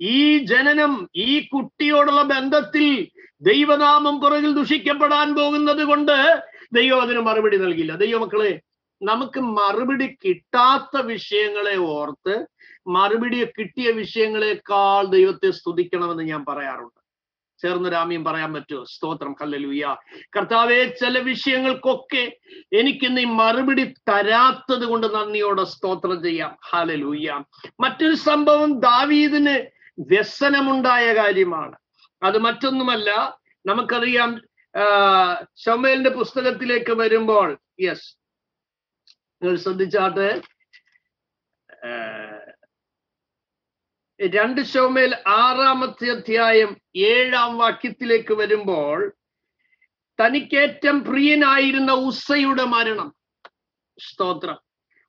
[0.00, 3.08] ഈ ജനനം ഈ കുട്ടിയോടുള്ള ബന്ധത്തിൽ
[3.42, 7.94] ദൈവനാമം പുറകിൽ ദുഷിക്കപ്പെടാൻ പോകുന്നത് കൊണ്ട് ദൈവം അതിന് മറുപടി നൽകില്ല.
[7.94, 8.60] ദൈവമക്കളെ
[9.02, 12.46] നമുക്ക് മറുപടി കിട്ടാത്ത വിഷയങ്ങളെ ഓർത്ത്
[12.86, 16.98] മറുപടി കിട്ടിയ വിഷയങ്ങളെക്കാൾ ദൈവത്തെ സ്തുതിക്കണമെന്ന് ഞാൻ പറയാറുണ്ട്.
[17.62, 18.84] ചേർന്ന് രാമ്യം പറയാൻ പറ്റുമോ?
[18.84, 19.96] സ്തോത്രം കല്ലലൂയ
[20.36, 22.36] കർത്താവെ ചില വിഷയങ്ങൾക്കൊക്കെ
[22.72, 26.56] എനിക്ക് നീ മറുപടി തരാത്തത് കൊണ്ട് നന്ദിയോടെ സ്തോത്രം ചെയ്യാം.
[26.70, 27.42] ഹാലലൂയ
[27.80, 29.56] മറ്റൊരു സംഭവം ദാവീദിന്
[29.98, 31.76] വ്യസനമുണ്ടായ കാര്യമാണ്.
[32.22, 34.30] അത് മറ്റൊന്നുമല്ല നമുക്കറിയാം
[35.56, 37.48] ഷമേലിന്റെ പുസ്തകത്തിലേക്ക് വരുമ്പോൾ
[37.80, 38.08] യെസ്
[39.42, 40.28] നിങ്ങൾ ശ്രദ്ധിച്ചാട്ട്
[44.20, 49.12] രണ്ട് ഷോമേൽ ആറാമത്തെ അധ്യായം ഏഴാം വാക്യത്തിലേക്ക് വരുമ്പോൾ
[50.18, 53.14] തനിക്കേറ്റം പ്രിയനായിരുന്ന ഉസ്സയുടെ മരണം.
[53.98, 54.58] സ്തോത്രം.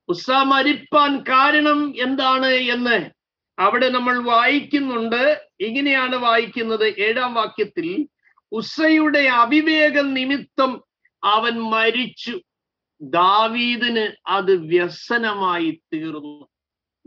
[0.10, 3.10] ഉസ്സ മരിപ്പാൻ കാരണം എന്താണ് എന്ന്
[3.58, 5.49] അവിടെ നമ്മൾ വായിക്കുന്നുണ്ട്.
[5.60, 6.88] ഇങ്ങനെയാണ് വായിക്കുന്നത്?
[7.00, 8.08] ഏഴാം വാക്യത്തിൽ
[8.52, 10.84] ഉസയുടെ അവിവേക നിമിത്തം
[11.24, 12.41] അവൻ മരിച്ചു.
[13.02, 16.48] ദാവീദിന് അത് വ്യസനമായി തീർന്നു.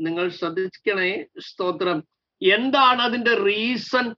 [0.00, 2.04] നിങ്ങൾ ശ്രദ്ധിക്കണേ സ്തോത്രം.
[2.42, 4.14] എന്താണ് അതിന്റെ റീസൺ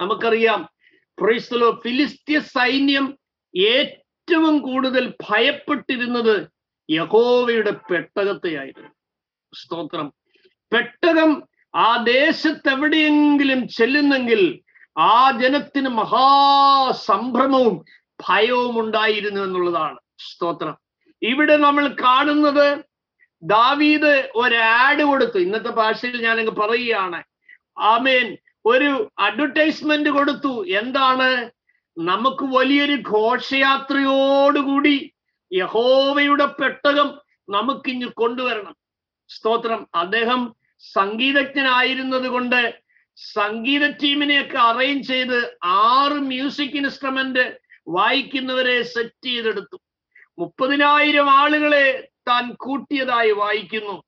[0.00, 0.70] നമുക്കറിയാം.
[1.20, 3.18] ക്രൈസ്തലോ ഫിലിസ്തീയ സൈന്യം
[3.56, 6.46] ഏറ്റവും കൂടുതൽ ഭയപ്പെട്ടിരുന്നത്
[6.90, 8.88] യഹോവയുടെ പെട്ടകത്തെയായിരുന്നു.
[9.54, 10.12] സ്തോത്രം.
[10.72, 11.42] പെട്ടകം
[11.76, 14.60] ആ ദേശത്തെവിടെയെങ്കിലും ചെല്ലുന്നെങ്കിൽ
[14.98, 17.84] ആ ജനത്തിന് മഹാസംഭ്രമവും
[18.28, 20.76] ഭയവും ഉണ്ടായിരുന്നു എന്നുള്ളതാണ് സ്തോത്രം.
[21.22, 22.84] ഇവിടെ നമ്മൾ കാണുന്നത്
[23.42, 25.38] ദാവീദ് ഒരു ആഡ് കൊടുത്തു.
[25.38, 27.24] ഇന്നത്തെ ഭാഷയിൽ ഞാനങ്ങ് പറയുകയാണ്.
[27.78, 28.36] ആമേൻ.
[28.66, 30.66] ഒരു അഡ്വർടൈസ്മെന്റ് കൊടുത്തു.
[30.66, 31.50] എന്താണ്?
[31.98, 35.14] നമുക്ക് വലിയൊരു ഘോഷയാത്രയോടുകൂടി
[35.52, 38.76] യഹോവയുടെ പെട്ടകം നമുക്കിഞ്ഞ് കൊണ്ടുവരണം.
[39.28, 39.86] സ്തോത്രം.
[39.94, 42.82] അദ്ദേഹം സംഗീതജ്ഞനായിരുന്നത് കൊണ്ട്
[43.16, 49.80] സംഗീത ടീമിനെയൊക്കെ അറേഞ്ച് ചെയ്ത് ആറ് മ്യൂസിക് ഇൻസ്ട്രുമെന്റ് വായിക്കുന്നവരെ സെറ്റ് ചെയ്തെടുത്തു.
[50.38, 54.02] മുപ്പതിനായിരം ആളുകളെ താൻ കൂട്ടിയതായി വായിക്കുന്നു.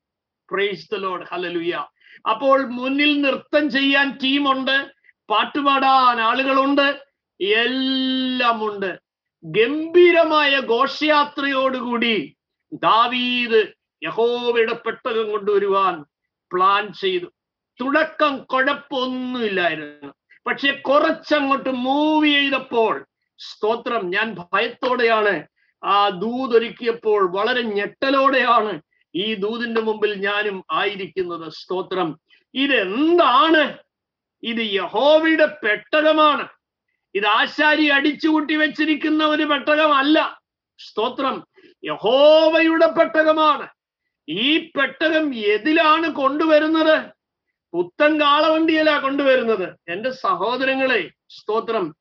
[0.51, 1.73] പ്രൈസ് ദ ലോഡ് ഹലലുയ
[2.29, 4.91] അപ്പോൾ മുന്നിൽ നൃത്തം ചെയ്യാൻ ടീമുണ്ട്.
[5.29, 7.05] പാട്ടുപാടാൻ ആളുകളുണ്ട്.
[7.41, 8.99] എല്ലാം ഉണ്ട്
[9.43, 12.35] ഗംഭീരമായ ഘോഷയാത്രയോടുകൂടി
[12.73, 13.67] ദാവീദ്
[14.03, 16.05] യഹോവയുടെ പെട്ടകം കൊണ്ടുവരുവാൻ
[16.53, 17.25] പ്ലാൻ ചെയ്തു.
[17.81, 20.13] തുടക്കം കുഴപ്പമൊന്നുമില്ലായിരുന്നു.
[20.47, 23.05] പക്ഷെ കുറച്ചങ്ങോട്ട് മൂവ് ചെയ്തപ്പോൾ
[23.37, 25.43] സ്തോത്രം ഞാൻ ഭയത്തോടെയാണ്.
[25.83, 28.81] ആ ദൂതൊരുക്കിയപ്പോൾ വളരെ ഞെട്ടലോടെയാണ്
[29.15, 31.51] ഈ ദൂതിന്റെ മുമ്പിൽ ഞാനും ആയിരിക്കുന്നത്.
[31.51, 32.19] സ്തോത്രം.
[32.53, 33.77] ഇതെന്താണ്?
[34.43, 36.47] ഇത് യഹോവയുടെ പെട്ടകമാണ്.
[37.15, 40.41] ഇത് ആശാരി അടിച്ചുകൂട്ടി വെച്ചിരിക്കുന്ന ഒരു പെട്ടകമല്ല.
[40.79, 41.47] സ്തോത്രം.
[41.85, 43.67] യഹോവയുടെ പെട്ടകമാണ്.
[44.29, 47.05] ഈ പെട്ടകം എതിലാണ് കൊണ്ടുവരുന്നത്?
[47.73, 49.75] പുത്തൻ കാളവണ്ടിയല്ല കൊണ്ടുവരുന്നത്.
[49.87, 51.95] എന്റെ സഹോദരങ്ങളെ സ്തോത്രം.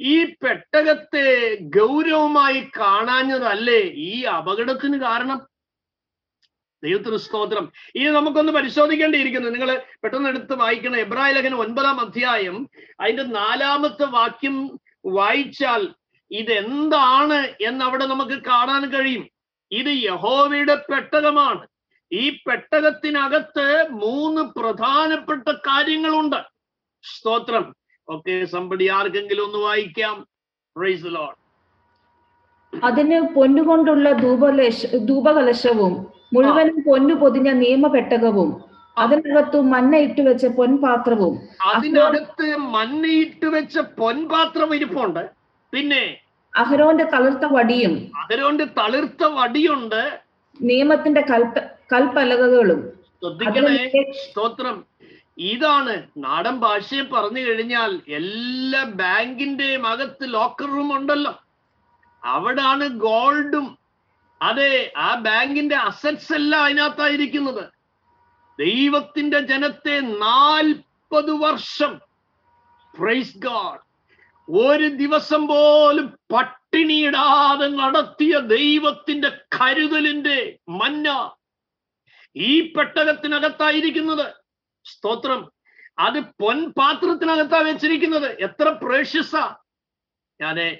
[0.00, 5.46] ഈ പെട്ടകത്തെ ഗൗരവമായി കാണാഞ്ഞതല്ലേ ഈ അപകടത്തിന് കാരണം?
[6.84, 7.72] ദൈവത്തിന് സ്തോത്രം.
[7.94, 9.50] ഇനി നമുക്കൊന്ന് പരിശോധിക്കേണ്ടിയിരിക്കുന്നു.
[9.50, 10.96] നിങ്ങൾ പെട്ടെന്ന് എടുത്ത് വായിക്കണം.
[10.96, 12.70] എബ്രാഹിം ലേഖനം ഒൻപതാം അധ്യായം.
[13.00, 15.88] അതിന്റെ നാലാമത്തെ വാക്യം വായിച്ചാൽ
[16.30, 19.39] ഇതെന്താണ് എന്ന് അവിടെ നമുക്ക് കാണാൻ കഴിയും.
[19.72, 21.66] ഇത് യഹോവയുടെ പെട്ടകമാണ്.
[22.12, 26.40] ഈ പെട്ടകത്തിനകത്ത് മൂന്ന് പ്രധാനപ്പെട്ട കാര്യങ്ങളുണ്ട്.
[27.04, 27.66] സ്തോത്രം.
[28.08, 30.16] ഓക്കെ സമ്പടി ആർക്കെങ്കിലും ഒന്ന് വായിക്കാം?
[30.76, 31.38] പ്രൈസ് ലോഡ്
[32.72, 35.94] അതിന് പൊന്നുകൊണ്ടുള്ള ധൂപലേശ ധൂപകലശവും
[36.34, 38.50] മുഴുവനും പൊന്നു പൊതിഞ്ഞ നിയമപെട്ടകവും
[38.98, 41.34] അതിനകത്തു മഞ്ഞ ഇട്ടു വെച്ച പൊൻപാത്രവും.
[41.64, 45.22] അതിനകത്ത് മണ്ണയിട്ട് വെച്ച പൊൻപാത്രം ഇരിപ്പുണ്ട്.
[45.72, 46.02] പിന്നെ
[46.56, 50.20] അഹരോന്റെ തളിർത്ത വടിയും അഹരോന്റെ തളിർത്ത വടിയുണ്ട്.
[50.62, 51.58] നിയമത്തിന്റെ കൽപ്പ
[51.92, 52.80] കൽപ്പലകകളും
[53.22, 54.84] ശ്രദ്ധിക്കണേ സ്തോത്രം.
[55.38, 61.34] ഇതാണ് നാടൻ ഭാഷയെ പറഞ്ഞു കഴിഞ്ഞാൽ എല്ലാ ബാങ്കിന്റെയും അകത്ത് ലോക്കർ റൂം ഉണ്ടല്ലോ.
[62.24, 63.78] അവിടാണ് ഗോൾഡും
[64.42, 67.64] അതെ ആ ബാങ്കിന്റെ അസറ്റ്സ് എല്ലാം അതിനകത്തായിരിക്കുന്നത്.
[68.58, 72.00] ദൈവത്തിന്റെ ജനത്തെ നാൽപ്പത് വർഷം.
[72.98, 73.89] പ്രൈസ് ഗാഡ്
[74.58, 81.34] ഒരു ദിവസം പോലും പട്ടിണിയിടാതെ നടത്തിയ ദൈവത്തിന്റെ കരുതലിന്റെ മന്ന
[82.36, 84.34] ഈ പെട്ടകത്തിനകത്തായിരിക്കുന്നത്.
[84.84, 85.52] സ്തോത്രം.
[85.98, 88.26] അത് പൊൻപാത്രത്തിനകത്താ വെച്ചിരിക്കുന്നത്.
[88.26, 89.36] എത്ര പ്രേഷ്യസ.
[90.40, 90.78] ഞാൻ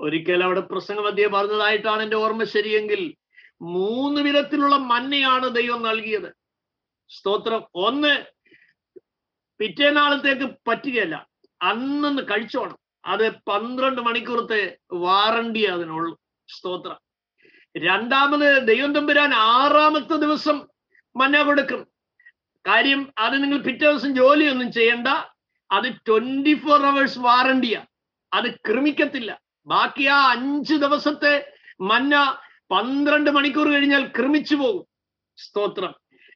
[0.00, 3.14] ഒരിക്കൽ അവിടെ പ്രസംഗമധ്യേ പറഞ്ഞതായിട്ടാണ് എന്റെ ഓർമ്മ ശരിയെങ്കിൽ
[3.62, 6.34] മൂന്ന് വിധത്തിലുള്ള മന്നയാണ് ദൈവം നൽകിയത്.
[7.08, 7.64] സ്തോത്രം.
[7.74, 8.24] ഒന്ന്
[9.58, 11.28] പിറ്റേനാളത്തേക്ക് പറ്റുകയല്ല.
[11.62, 12.83] അന്നൊന്ന് കഴിച്ചോണം.
[13.06, 16.96] അത് പന്ത്രണ്ട് മണിക്കൂറത്തെ വാറണ്ടി അതിനുള്ളൂ സ്തോത്രം.
[17.76, 20.68] രണ്ടാമത് ദൈവം തമ്പുരാൻ ആറാമത്തെ ദിവസം
[21.16, 21.86] മഞ്ഞ കൊടുക്കും.
[22.66, 25.08] കാര്യം അത് നിങ്ങൾ പിറ്റേ ദിവസം ജോലിയൊന്നും ചെയ്യണ്ട.
[25.70, 27.84] അത് ട്വന്റി ഫോർ അവേഴ്സ് വാറണ്ടിയാ.
[28.32, 29.40] അത് ക്രമിക്കത്തില്ല.
[29.66, 32.32] ബാക്കി ആ അഞ്ച് ദിവസത്തെ മഞ്ഞ
[32.70, 34.86] പന്ത്രണ്ട് മണിക്കൂർ കഴിഞ്ഞാൽ ക്രമിച്ചു പോകും.
[35.36, 35.94] സ്തോത്രം.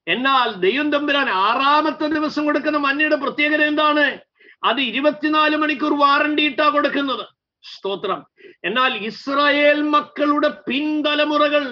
[0.08, 4.18] എന്നാൽ ദൈവം തമ്പുരാൻ ആറാമത്തെ ദിവസം കൊടുക്കുന്ന മഞ്ഞയുടെ പ്രത്യേകത എന്താണ്?
[4.62, 7.24] അത് ഇരുപത്തിനാല് മണിക്കൂർ വാറണ്ടി ഇട്ടാ കൊടുക്കുന്നത്.
[7.64, 8.20] സ്തോത്രം.
[8.64, 11.64] എന്നാൽ ഇസ്രായേൽ മക്കളുടെ പിൻതലമുറകൾ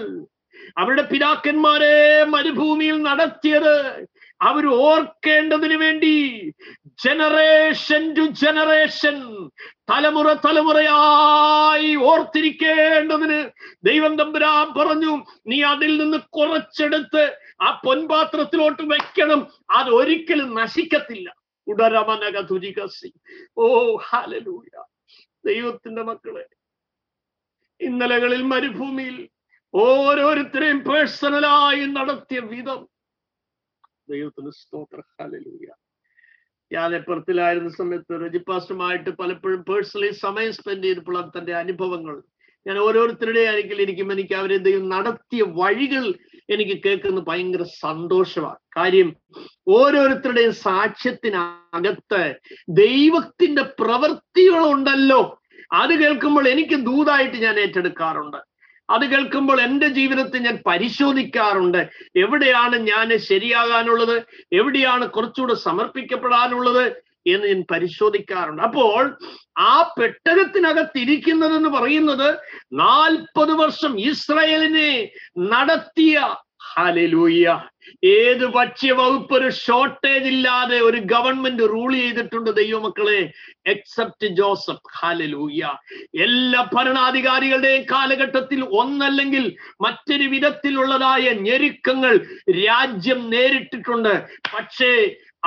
[0.78, 4.06] അവരുടെ പിതാക്കന്മാരെ മരുഭൂമിയിൽ നടത്തിയത്
[4.42, 6.12] അവർ ഓർക്കേണ്ടതിന് വേണ്ടി
[7.04, 9.48] ജനറേഷൻ ടു ജനറേഷൻ
[9.92, 13.50] തലമുറ തലമുറയായി ഓർത്തിരിക്കേണ്ടതിന്
[13.82, 21.28] ദൈവം തമ്പുരാൻ പറഞ്ഞു നീ അതിൽ നിന്ന് കുറച്ചെടുത്ത് ആ പൊൻപാത്രത്തിലോട്ട് വെക്കണം അത് ഒരിക്കലും നശിക്കത്തില്ല.
[21.66, 23.10] ഉടരമനക തുരികസി
[23.58, 23.66] ഓ
[24.08, 24.74] ഹാലലൂയ
[25.44, 26.44] ദൈവത്തിന്റെ മക്കളെ
[27.80, 29.16] ഇന്നലകളിൽ മരുഭൂമിയിൽ
[29.74, 32.80] ഓരോരുത്തരെയും പേഴ്സണലായി നടത്തിയ വിധം.
[34.10, 35.00] ദൈവത്തിന് സ്തോത്ര.
[35.14, 35.68] ഹാലലൂയ
[36.70, 42.16] ഞാൻ എപ്പുറത്തിലായിരുന്ന സമയത്ത് രജിപ്പാസ്റ്ററുമായിട്ട് പലപ്പോഴും പേഴ്സണലി സമയം സ്പെൻഡ് ചെയ്തപ്പോൾ തന്റെ അനുഭവങ്ങൾ.
[42.66, 44.56] ഞാൻ ഓരോരുത്തരുടെ ആയിരിക്കും എനിക്ക് അവരെ
[44.94, 46.04] നടത്തിയ വഴികൾ
[46.50, 48.56] എനിക്ക് കേൾക്കുന്നത് ഭയങ്കര സന്തോഷമാണ്.
[48.76, 49.16] കാര്യം
[49.68, 52.34] ഓരോരുത്തരുടെയും സാക്ഷ്യത്തിനകത്ത്
[52.68, 55.42] ദൈവത്തിന്റെ പ്രവൃത്തികളുണ്ടല്ലോ.
[55.72, 58.36] അത് കേൾക്കുമ്പോൾ എനിക്ക് ദൂതായിട്ട് ഞാൻ ഏറ്റെടുക്കാറുണ്ട്.
[58.90, 61.88] അത് കേൾക്കുമ്പോൾ എന്റെ ജീവിതത്തെ ഞാൻ പരിശോധിക്കാറുണ്ട്.
[62.16, 64.22] എവിടെയാണ് ഞാൻ ശരിയാകാനുള്ളത്?
[64.52, 66.92] എവിടെയാണ് കുറച്ചുകൂടെ സമർപ്പിക്കപ്പെടാനുള്ളത്?
[67.26, 68.62] എന്ന് ഞാൻ പരിശോധിക്കാറുണ്ട്.
[68.62, 69.02] അപ്പോൾ
[69.58, 72.28] ആ പെട്ടകത്തിനകത്തിരിക്കുന്നതെന്ന് പറയുന്നത്
[72.72, 74.90] നാൽപ്പത് വർഷം ഇസ്രയേലിനെ
[75.52, 76.18] നടത്തിയ
[76.74, 77.48] ഹലലൂയ്യ
[78.04, 83.20] ഏത് ഭക്ഷ്യവകുപ്പ് ഒരു ഷോർട്ടേജ് ഇല്ലാതെ ഒരു ഗവൺമെന്റ് റൂൾ ചെയ്തിട്ടുണ്ട് ദൈവമക്കളെ?
[83.66, 84.90] Except Joseph.
[84.98, 85.70] ഹാലലൂയ്യ
[86.24, 89.46] എല്ലാ ഭരണാധികാരികളുടെയും കാലഘട്ടത്തിൽ ഒന്നല്ലെങ്കിൽ
[89.84, 92.16] മറ്റൊരു വിധത്തിലുള്ളതായ ഞെരുക്കങ്ങൾ
[92.66, 94.14] രാജ്യം നേരിട്ടിട്ടുണ്ട്.
[94.54, 94.92] പക്ഷേ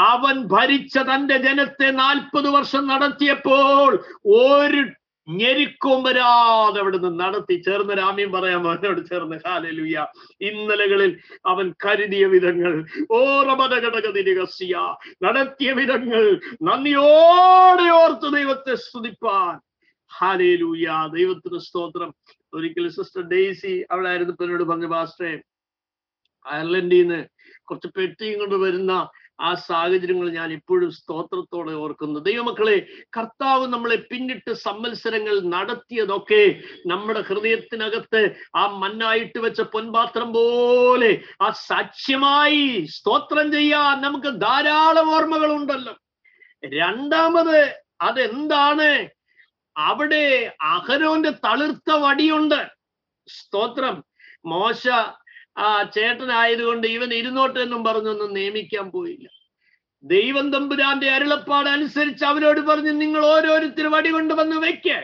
[0.07, 3.91] അവൻ ഭരിച്ച തന്റെ ജനത്തെ നാൽപ്പത് വർഷം നടത്തിയപ്പോൾ
[4.37, 4.81] ഒരു
[5.27, 7.55] ഞെരുക്കവും വരാതെ അവിടുന്ന് നടത്തി.
[7.65, 10.05] ചേർന്ന് രാമ്യം പറയാം അവനോട് ചേർന്ന് ഹാലലുയ്യ
[10.49, 11.11] ഇന്നലകളിൽ
[11.51, 12.73] അവൻ കരുതിയ വിധങ്ങൾ
[13.19, 14.75] ഓറമതഘടകതിരികസിയ
[15.25, 16.23] നടത്തിയ വിധങ്ങൾ
[16.69, 19.53] നന്ദിയോടെ ഓർത്ത് ദൈവത്തെ സ്തുതിപ്പാൻ.
[20.11, 22.11] ഹാലേലൂയ ദൈവത്തിന് സ്തോത്രം.
[22.55, 25.31] ഒരിക്കലും സിസ്റ്റർ ഡെയ്സി അവിടെ ആയിരുന്നു എന്നോട് പറഞ്ഞു പാസ്റ്റേ
[26.45, 27.21] അയർലൻഡിൽ നിന്ന്
[27.67, 28.93] കുറച്ച് പെട്ടിയും കൊണ്ട് വരുന്ന
[29.41, 32.19] ആ സാഹചര്യങ്ങൾ ഞാൻ ഇപ്പോഴും സ്തോത്രത്തോടെ ഓർക്കുന്നു.
[32.19, 42.85] ദൈവമക്കളെ കർത്താവ് നമ്മളെ പിന്നിട്ട് സമ്മത്സരങ്ങൾ നടത്തിയതൊക്കെ നമ്മുടെ ഹൃദയത്തിനകത്ത് ആ മണ്ണായിട്ട് വെച്ച പൊൻപാത്രം പോലെ ആ സാക്ഷ്യമായി
[42.85, 45.95] സ്തോത്രം ചെയ്യാൻ നമുക്ക് ധാരാളം ഓർമ്മകൾ ഉണ്ടല്ലോ
[46.65, 49.09] രണ്ടാമത് അതെന്താണ്?
[49.77, 52.67] അവിടെ അഹരോന്റെ തളിർത്ത വടിയുണ്ട്.
[53.27, 54.03] സ്തോത്രം.
[54.45, 54.87] മോശ
[55.59, 59.27] ആ ചേട്ടനായതുകൊണ്ട് ഇവൻ ഇരുന്നോട്ടെ എന്നും പറഞ്ഞൊന്നും നിയമിക്കാൻ പോയില്ല.
[60.03, 64.99] ദൈവം തമ്പുരാന്റെ അരുളപ്പാട് അനുസരിച്ച് അവരോട് പറഞ്ഞു നിങ്ങൾ ഓരോരുത്തരും വടി കൊണ്ട് വന്ന് വെക്കേ.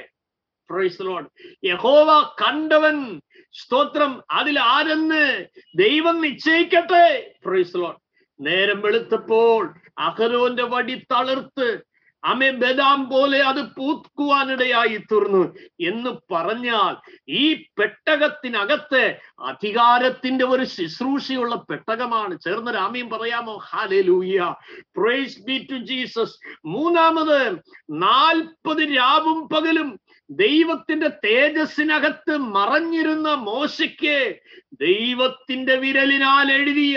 [1.66, 2.10] യഹോവ
[2.42, 2.98] കണ്ടവൻ
[3.54, 5.24] സ്തോത്രം അതിൽ ആരെന്ന്
[5.76, 7.06] ദൈവം നിശ്ചയിക്കട്ടെ.
[8.40, 9.62] നേരം വെളുത്തപ്പോൾ
[10.00, 11.68] അഹരോന്റെ വടി തളിർത്ത്
[12.26, 15.42] അമേ ബദാം പോലെ അത് പൂക്കുവാനിടയായി തീർന്നു
[15.82, 16.94] എന്ന് പറഞ്ഞാൽ
[17.36, 17.44] ഈ
[17.78, 19.02] പെട്ടകത്തിനകത്ത്
[19.46, 22.34] അധികാരത്തിന്റെ ഒരു ശുശ്രൂഷയുള്ള പെട്ടകമാണ്.
[22.38, 23.56] ചേർന്ന രാമയും പറയാമോ?
[23.70, 24.40] ഹാലേ ലൂയ
[24.98, 26.36] പ്രൈസ് ബി ടു ജീസസ്
[26.68, 27.40] മൂന്നാമത്
[28.04, 29.90] നാൽപ്പത് രാവും പകലും
[30.30, 34.18] ദൈവത്തിന്റെ തേജസ്സിനകത്ത് മറഞ്ഞിരുന്ന മോശയ്ക്ക്
[34.82, 36.96] ദൈവത്തിന്റെ വിരലിനാൽ എഴുതിയ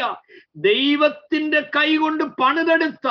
[0.69, 3.09] ദൈവത്തിന്റെ കൈകൊണ്ട് പണിതെടുത്ത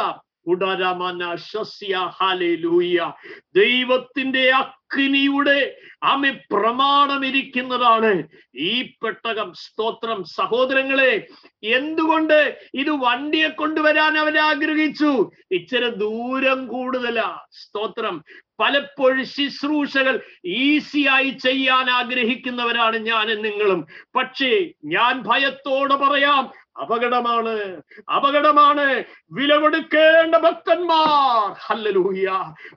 [3.56, 8.24] ദൈവത്തിന്റെ അഗ്നിയുടെ അമി പ്രമാണം ഇരിക്കുന്നതാണ്
[8.56, 9.54] ഈ പെട്ടകം.
[9.54, 10.24] സ്തോത്രം.
[10.24, 11.28] സഹോദരങ്ങളെ
[11.64, 15.32] എന്തുകൊണ്ട് ഇത് വണ്ടിയെ കൊണ്ടുവരാൻ അവർ ആഗ്രഹിച്ചു?
[15.52, 17.40] ഇച്ചിരി ദൂരം കൂടുതലാ.
[17.52, 18.24] സ്തോത്രം.
[18.60, 23.88] പലപ്പോഴും ശുശ്രൂഷകൾ ഈസിയായി ചെയ്യാൻ ആഗ്രഹിക്കുന്നവരാണ് ഞാനും നിങ്ങളും.
[24.16, 27.82] പക്ഷേ ഞാൻ ഭയത്തോടെ പറയാം അപകടമാണ്
[28.16, 29.04] അപകടമാണ്.
[29.32, 31.56] വിലകൊടുക്കേണ്ട ഭക്തന്മാർ.
[31.60, 32.28] ഹല്ലലൂയ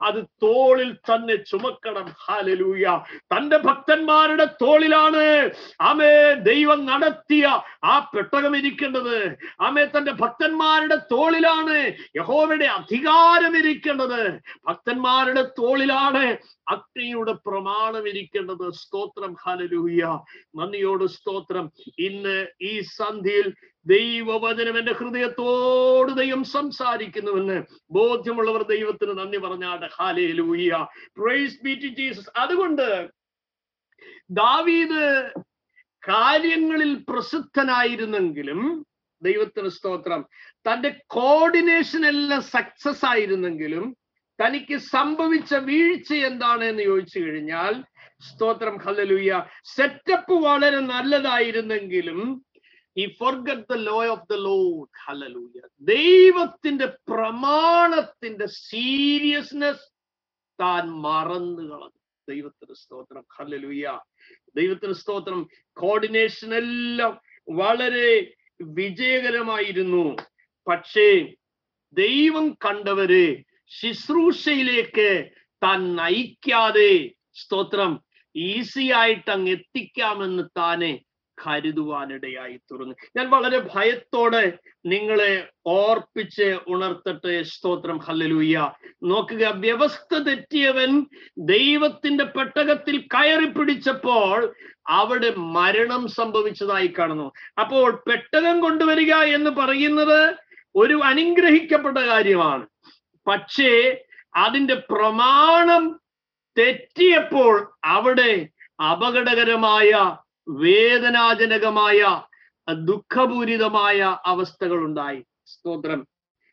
[0.03, 2.05] അത് തോളിൽ തന്നെ ചുമക്കണം.
[2.27, 5.49] ഹല്ലലൂഹിയ തന്റെ ഭക്തന്മാരുടെ തോളിലാണ്
[5.81, 9.37] ആമേ ദൈവം നടത്തിയ ആ പെട്ടകം ഇരിക്കേണ്ടത്.
[9.61, 14.39] ആമേ തന്റെ ഭക്തന്മാരുടെ തോളിലാണ് യഹോവയുടെ അധികാരം ഇരിക്കേണ്ടത്.
[14.67, 16.37] ഭക്തന്മാരുടെ തോളിലാണ്
[16.67, 18.73] അഗ്നിയുടെ പ്രമാണം ഇരിക്കേണ്ടത്.
[18.73, 19.35] സ്തോത്രം.
[19.45, 20.19] ഹലലൂയ
[20.55, 21.71] നന്ദിയോട് സ്തോത്രം.
[21.99, 23.53] ഇന്ന് ഈ സന്ധ്യയിൽ
[23.85, 27.57] ദൈവവചനം എന്റെ ഹൃദയത്തോട് ദൈവം സംസാരിക്കുന്നുവെന്ന്
[27.91, 30.73] ബോധ്യമുള്ളവർ ദൈവത്തിന് നന്ദി പറഞ്ഞാട് ഹാലേ ലൂയ
[31.97, 32.85] ജീസസ് അതുകൊണ്ട്
[34.33, 35.05] ദാവീദ്
[36.03, 38.61] കാര്യങ്ങളിൽ പ്രസിദ്ധനായിരുന്നെങ്കിലും
[39.21, 40.21] ദൈവത്തിന് സ്തോത്രം
[40.65, 43.83] തന്റെ കോർഡിനേഷൻ എല്ലാം സക്സസ് ആയിരുന്നെങ്കിലും
[44.39, 47.73] തനിക്ക് സംഭവിച്ച വീഴ്ച എന്താണ് എന്ന് ചോദിച്ചു കഴിഞ്ഞാൽ
[48.23, 49.33] സ്തോത്രം ഹലലുയ്യ
[49.65, 52.21] സെറ്റപ്പ് വളരെ നല്ലതായിരുന്നെങ്കിലും
[52.97, 59.85] ഈ forget the law of the lord hallelujah ദൈവത്തിന്റെ പ്രമാണത്തിന്റെ സീരിയസ്നെസ്
[60.59, 62.01] താൻ മറന്നു കളഞ്ഞു.
[62.29, 63.23] ദൈവത്തിന്റെ സ്തോത്രം.
[63.37, 63.99] ഹലലൂയ
[64.55, 67.13] ദൈവത്തിന് സ്തോത്രം കോർഡിനേഷൻ എല്ലാം
[67.51, 70.15] വളരെ വിജയകരമായിരുന്നു.
[70.67, 71.07] പക്ഷേ
[71.93, 73.25] ദൈവം കണ്ടവര്
[73.65, 75.09] ശുശ്രൂഷയിലേക്ക്
[75.63, 76.91] താൻ നയിക്കാതെ
[77.33, 77.91] സ്തോത്രം
[78.35, 80.91] ഈസി ആയിട്ട് അങ്ങ് എത്തിക്കാമെന്ന് താനെ
[81.47, 82.95] കരുതുവാനിടയായി തുറന്നു.
[83.17, 87.43] ഞാൻ വളരെ ഭയത്തോടെ നിങ്ങളെ ഓർപ്പിച്ച് ഉണർത്തട്ടെ.
[87.43, 87.97] സ്തോത്രം.
[87.97, 88.71] ഹല്ലലൂയ.
[89.03, 91.05] നോക്കുക വ്യവസ്ഥ തെറ്റിയവൻ
[91.37, 94.53] ദൈവത്തിന്റെ പെട്ടകത്തിൽ കയറി പിടിച്ചപ്പോൾ
[94.87, 97.31] അവിടെ മരണം സംഭവിച്ചതായി കാണുന്നു.
[97.59, 100.35] അപ്പോൾ പെട്ടകം കൊണ്ടുവരിക എന്ന് പറയുന്നത്
[100.75, 102.67] ഒരു അനുഗ്രഹിക്കപ്പെട്ട കാര്യമാണ്.
[103.27, 104.03] പക്ഷേ
[104.35, 106.01] അതിന്റെ പ്രമാണം
[106.57, 108.49] തെറ്റിയപ്പോൾ അവിടെ
[108.91, 112.21] അപകടകരമായ വേദനാജനകമായ
[112.73, 116.07] ദുഃഖപൂരിതമായ അവസ്ഥകൾ ഉണ്ടായി സ്തോത്രം.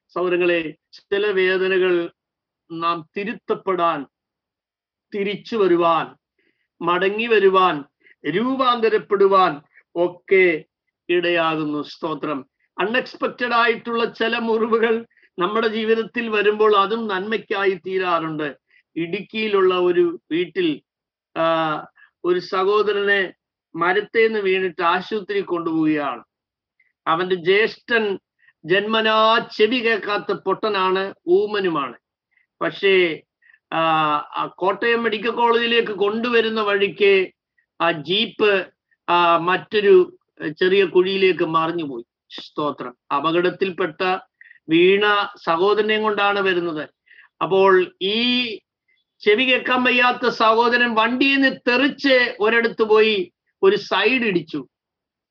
[0.08, 2.10] സൗരങ്ങളെ ചില വേദനകൾ
[2.72, 4.06] നാം തിരുത്തപ്പെടാൻ
[5.14, 6.16] തിരിച്ചു വരുവാൻ
[6.80, 7.84] മടങ്ങി വരുവാൻ
[8.30, 9.62] രൂപാന്തരപ്പെടുവാൻ
[9.96, 10.64] ഒക്കെ
[11.08, 11.82] ഇടയാകുന്നു.
[11.82, 12.46] സ്തോത്രം.
[12.80, 15.06] അൺഎക്സ്പെക്റ്റഡ് ആയിട്ടുള്ള ചില മുറിവുകൾ
[15.38, 18.56] നമ്മുടെ ജീവിതത്തിൽ വരുമ്പോൾ അതും നന്മയ്ക്കായി തീരാറുണ്ട്.
[18.96, 20.82] ഇടുക്കിയിലുള്ള ഒരു വീട്ടിൽ
[22.24, 23.32] ഒരു സഹോദരനെ
[23.82, 26.22] മരത്തേന്ന് വീണിട്ട് ആശുപത്രി കൊണ്ടുപോവുകയാണ്.
[27.06, 28.04] അവന്റെ ജ്യേഷ്ഠൻ
[28.64, 29.16] ജന്മനാ
[29.56, 31.02] ചെവി കേൾക്കാത്ത പൊട്ടനാണ്
[31.36, 31.96] ഊമനുമാണ്.
[32.60, 32.94] പക്ഷേ
[34.62, 37.12] കോട്ടയം മെഡിക്കൽ കോളേജിലേക്ക് കൊണ്ടുവരുന്ന വഴിക്ക്
[37.80, 38.52] ആ ജീപ്പ്
[39.48, 39.94] മറ്റൊരു
[40.60, 42.04] ചെറിയ കുഴിയിലേക്ക് മറിഞ്ഞുപോയി.
[42.40, 42.94] സ്തോത്രം.
[43.16, 44.00] അപകടത്തിൽപ്പെട്ട
[44.72, 45.04] വീണ
[45.46, 46.84] സഹോദരനെയും കൊണ്ടാണ് വരുന്നത്.
[47.42, 48.18] അപ്പോൾ ഈ
[49.22, 53.16] ചെവി കേൾക്കാൻ വയ്യാത്ത സഹോദരൻ വണ്ടിയിൽ നിന്ന് തെറിച്ച് ഒരിടത്ത് പോയി
[53.62, 54.68] ഒരു സൈഡ് ഇടിച്ചു.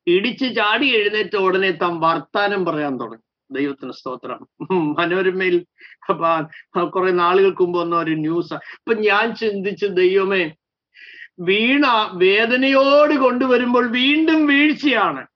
[0.08, 3.24] ഇടിച്ച് ചാടി എഴുന്നേറ്റ ഉടനെ താൻ വർത്താനം പറയാൻ തുടങ്ങി.
[3.52, 4.40] ദൈവത്തിന് സ്തോത്രം.
[4.72, 5.58] മനോരമയിൽ
[6.84, 10.44] കുറെ നാളുകൾക്ക് മുമ്പ് വന്ന ഒരു ന്യൂസ് അപ്പൊ ഞാൻ ചിന്തിച്ച് ദൈവമേ
[11.40, 15.28] വീണ വേദനയോട് കൊണ്ടുവരുമ്പോൾ വീണ്ടും വീഴ്ചയാണ്.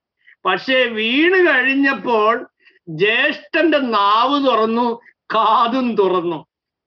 [0.45, 2.47] പക്ഷേ വീണ് കഴിഞ്ഞപ്പോൾ
[2.89, 4.87] ജ്യേഷ്ഠന്റെ നാവ് തുറന്നു
[5.35, 6.39] കാതും തുറന്നു.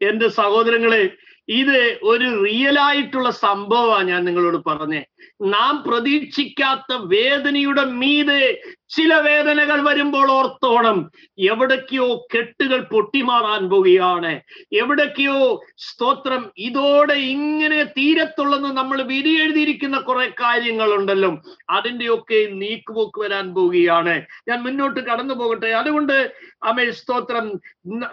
[0.02, 1.02] എന്റെ സഹോദരങ്ങളെ
[1.48, 5.04] ഇത് ഒരു റിയൽ ആയിട്ടുള്ള സംഭവമാണ് ഞാൻ നിങ്ങളോട് പറഞ്ഞേ.
[5.42, 11.10] നാം പ്രതീക്ഷിക്കാത്ത വേദനയുടെ മീതെ ചില വേദനകൾ വരുമ്പോൾ ഓർത്തോണം.
[11.38, 14.40] എവിടേക്കോ കെട്ടുകൾ പൊട്ടിമാറാൻ പോവുകയാണ്.
[14.72, 21.42] എവിടേക്കോ സ്തോത്രം ഇതോടെ ഇങ്ങനെ തീരത്തുള്ളെന്ന് നമ്മൾ വിധി എഴുതിയിരിക്കുന്ന കുറെ കാര്യങ്ങളുണ്ടല്ലോ.
[21.70, 24.22] അതിന്റെയൊക്കെ നീക്കുപോക്ക് വരാൻ പോവുകയാണ്.
[24.48, 27.60] ഞാൻ മുന്നോട്ട് കടന്നു പോകട്ടെ അതുകൊണ്ട് അമേ സ്തോത്രം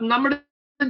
[0.01, 0.35] നമ്മുടെ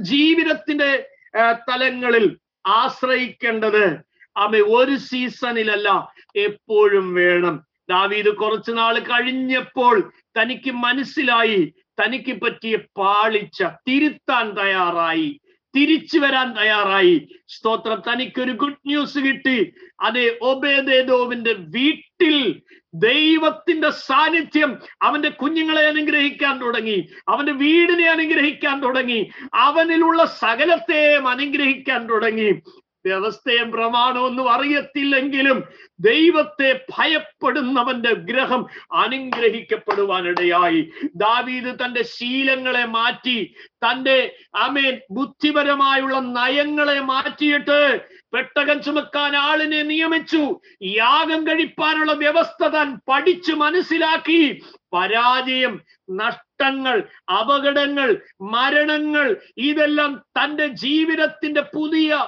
[0.00, 3.98] ജീവിതത്തിന്റെ തലങ്ങളിൽ ആശ്രയിക്കേണ്ടത്
[4.36, 7.66] അമ്മ ഒരു സീസണിലല്ല എപ്പോഴും വേണം.
[7.90, 15.40] ദാവീദ് കുറച്ചു നാൾ കഴിഞ്ഞപ്പോൾ തനിക്ക് മനസ്സിലായി തനിക്ക് പറ്റിയ പാളിച്ച തിരുത്താൻ തയ്യാറായി.
[15.76, 17.28] തിരിച്ചു വരാൻ തയ്യാറായി.
[17.48, 18.02] സ്തോത്രം.
[18.12, 19.74] തനിക്കൊരു ഗുഡ് ന്യൂസ് കിട്ടി.
[20.00, 22.62] അതെ ഒബേദേദോവിന്റെ വീട്ടിൽ
[22.94, 27.08] ദൈവത്തിന്റെ സാന്നിധ്യം അവന്റെ കുഞ്ഞുങ്ങളെ അനുഗ്രഹിക്കാൻ തുടങ്ങി.
[27.28, 29.30] അവന്റെ വീടിനെ അനുഗ്രഹിക്കാൻ തുടങ്ങി.
[29.54, 32.60] അവനിലുള്ള സകലത്തെയും അനുഗ്രഹിക്കാൻ തുടങ്ങി.
[33.06, 35.64] വ്യവസ്ഥയും പ്രമാണമൊന്നും അറിയത്തില്ലെങ്കിലും
[36.00, 40.92] ദൈവത്തെ ഭയപ്പെടുന്നവന്റെ ഗ്രഹം അനുഗ്രഹിക്കപ്പെടുവാനിടയായി.
[41.14, 50.60] ദാവീദ് തന്റെ ശീലങ്ങളെ മാറ്റി തന്റെ അമേൻ ബുദ്ധിപരമായുള്ള നയങ്ങളെ മാറ്റിയിട്ട് പെട്ടകം ചുമക്കാൻ ആളിനെ നിയമിച്ചു.
[50.82, 54.62] യാഗം കഴിപ്പാനുള്ള വ്യവസ്ഥ താൻ പഠിച്ചു മനസ്സിലാക്കി.
[54.94, 57.02] പരാജയം നഷ്ടങ്ങൾ
[57.40, 62.26] അപകടങ്ങൾ മരണങ്ങൾ ഇതെല്ലാം തന്റെ ജീവിതത്തിന്റെ പുതിയ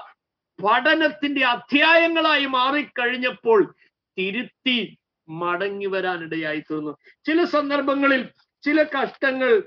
[0.64, 3.75] പഠനത്തിന്റെ അധ്യായങ്ങളായി മാറിക്കഴിഞ്ഞപ്പോൾ
[4.19, 6.97] തിരുത്തി മടങ്ങി വരാനിടയായി തീർന്നു.
[7.27, 8.29] ചില സന്ദർഭങ്ങളിൽ
[8.62, 9.62] ചില കഷ്ടങ്ങൾ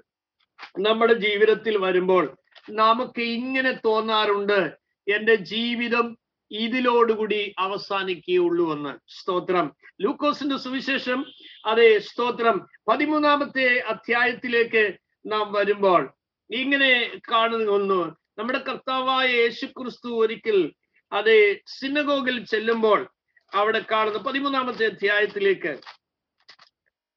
[0.79, 2.37] നമ്മുടെ ജീവിതത്തിൽ വരുമ്പോൾ
[2.69, 4.77] നമുക്ക് ഇങ്ങനെ തോന്നാറുണ്ട്.
[5.07, 6.17] എന്റെ ജീവിതം
[6.51, 8.97] ഇതിലോടുകൂടി അവസാനിക്കുകയുള്ളൂ എന്ന്.
[9.07, 9.75] സ്തോത്രം.
[10.01, 11.25] ലൂക്കോസിന്റെ സുവിശേഷം.
[11.65, 12.67] അതെ സ്തോത്രം.
[12.87, 16.13] പതിമൂന്നാമത്തെ അധ്യായത്തിലേക്ക് നാം വരുമ്പോൾ
[16.51, 18.15] ഇങ്ങനെ കാണുന്നു.
[18.37, 20.73] നമ്മുടെ കർത്താവായ യേശു ക്രിസ്തു ഒരിക്കൽ
[21.11, 23.11] അതെ സിനഗോഗിൽ ചെല്ലുമ്പോൾ
[23.53, 25.77] അവിടെ കാണുന്ന പതിമൂന്നാമത്തെ അധ്യായത്തിലേക്ക്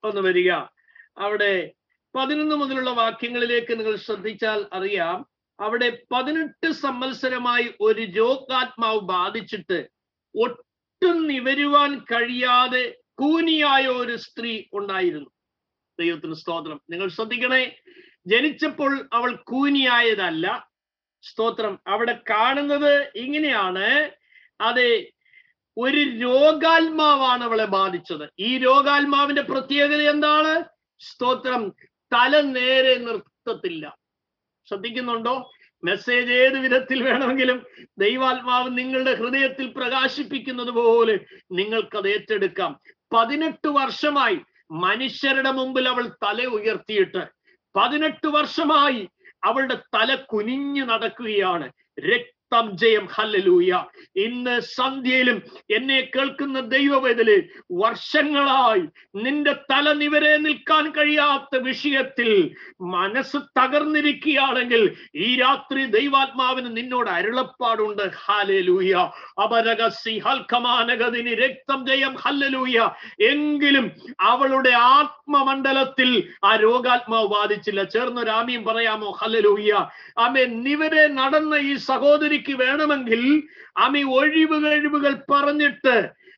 [0.04, 0.50] ഒന്ന് വരിക.
[1.18, 1.72] അവിടെ
[2.14, 5.26] പതിനൊന്ന് മുതലുള്ള വാക്യങ്ങളിലേക്ക് നിങ്ങൾ ശ്രദ്ധിച്ചാൽ അറിയാം.
[5.60, 9.88] അവിടെ പതിനെട്ട് സംവത്സരമായി ഒരു രോഗാത്മാവ് ബാധിച്ചിട്ട്
[10.40, 15.30] ഒട്ടും നിവരുവാൻ കഴിയാതെ കൂനിയായ ഒരു സ്ത്രീ ഉണ്ടായിരുന്നു.
[16.00, 16.80] ദൈവത്തിന് സ്തോത്രം.
[16.90, 17.78] നിങ്ങൾ ശ്രദ്ധിക്കണേ
[18.26, 20.69] ജനിച്ചപ്പോൾ അവൾ കൂനിയായതല്ല.
[21.22, 21.80] സ്തോത്രം.
[21.86, 24.10] അവിടെ കാണുന്നത് ഇങ്ങനെയാണ്.
[24.60, 25.10] അതെ
[25.78, 28.30] ഒരു രോഗാത്മാവാണ് അവളെ ബാധിച്ചത്.
[28.38, 30.64] ഈ രോഗാത്മാവിന്റെ പ്രത്യേകത എന്താണ്?
[31.00, 31.68] സ്തോത്രം.
[32.12, 33.96] തല നേരെ നിർത്തത്തില്ല.
[34.68, 35.50] ശ്രദ്ധിക്കുന്നുണ്ടോ?
[35.84, 37.66] മെസ്സേജ് ഏത് വിധത്തിൽ വേണമെങ്കിലും
[37.98, 41.18] ദൈവാത്മാവ് നിങ്ങളുടെ ഹൃദയത്തിൽ പ്രകാശിപ്പിക്കുന്നത് പോലെ
[41.52, 42.80] നിങ്ങൾക്കത് ഏറ്റെടുക്കാം.
[43.12, 44.40] പതിനെട്ട് വർഷമായി
[44.70, 47.26] മനുഷ്യരുടെ മുമ്പിൽ അവൾ തല ഉയർത്തിയിട്ട്
[47.76, 49.08] പതിനെട്ട് വർഷമായി
[49.44, 51.66] അവളുടെ തല കുനിഞ്ഞു നടക്കുകയാണ്.
[52.00, 53.06] രക്തം ജയം.
[53.06, 53.84] ഹല്ലലൂയ.
[54.16, 65.36] ഇന്ന് സന്ധ്യയിലും എന്നെ കേൾക്കുന്ന ദൈവവേദൽ വർഷങ്ങളായി നിന്റെ തല നിവരെ നിൽക്കാൻ കഴിയാത്ത വിഷയത്തിൽ മനസ്സ് തകർന്നിരിക്കുകയാണെങ്കിൽ ഈ
[65.36, 68.10] രാത്രി ദൈവാത്മാവിന് നിന്നോട് അരുളപ്പാടുണ്ട്.
[68.26, 68.92] ഹാലലൂയ
[69.44, 72.14] അപരകസി ഹൽക്കമാനഗതിന് രക്തം ജയം.
[72.14, 72.90] ഹല്ലലൂയ.
[73.20, 73.90] എങ്കിലും
[74.20, 77.82] അവളുടെ ആത്മമണ്ഡലത്തിൽ ആ രോഗാത്മാവ് ബാധിച്ചില്ല.
[77.82, 79.10] ചേർന്നൊരാമിയും പറയാമോ?
[79.10, 79.86] ഹല്ലലൂയ.
[80.18, 81.76] ആമേ നിവരെ നടന്ന ഈ
[82.40, 83.22] സഹോദരിക്ക് വേണമെങ്കിൽ
[83.76, 85.96] ആമി ഒഴിവ് കഴിവുകൾ പറഞ്ഞിട്ട്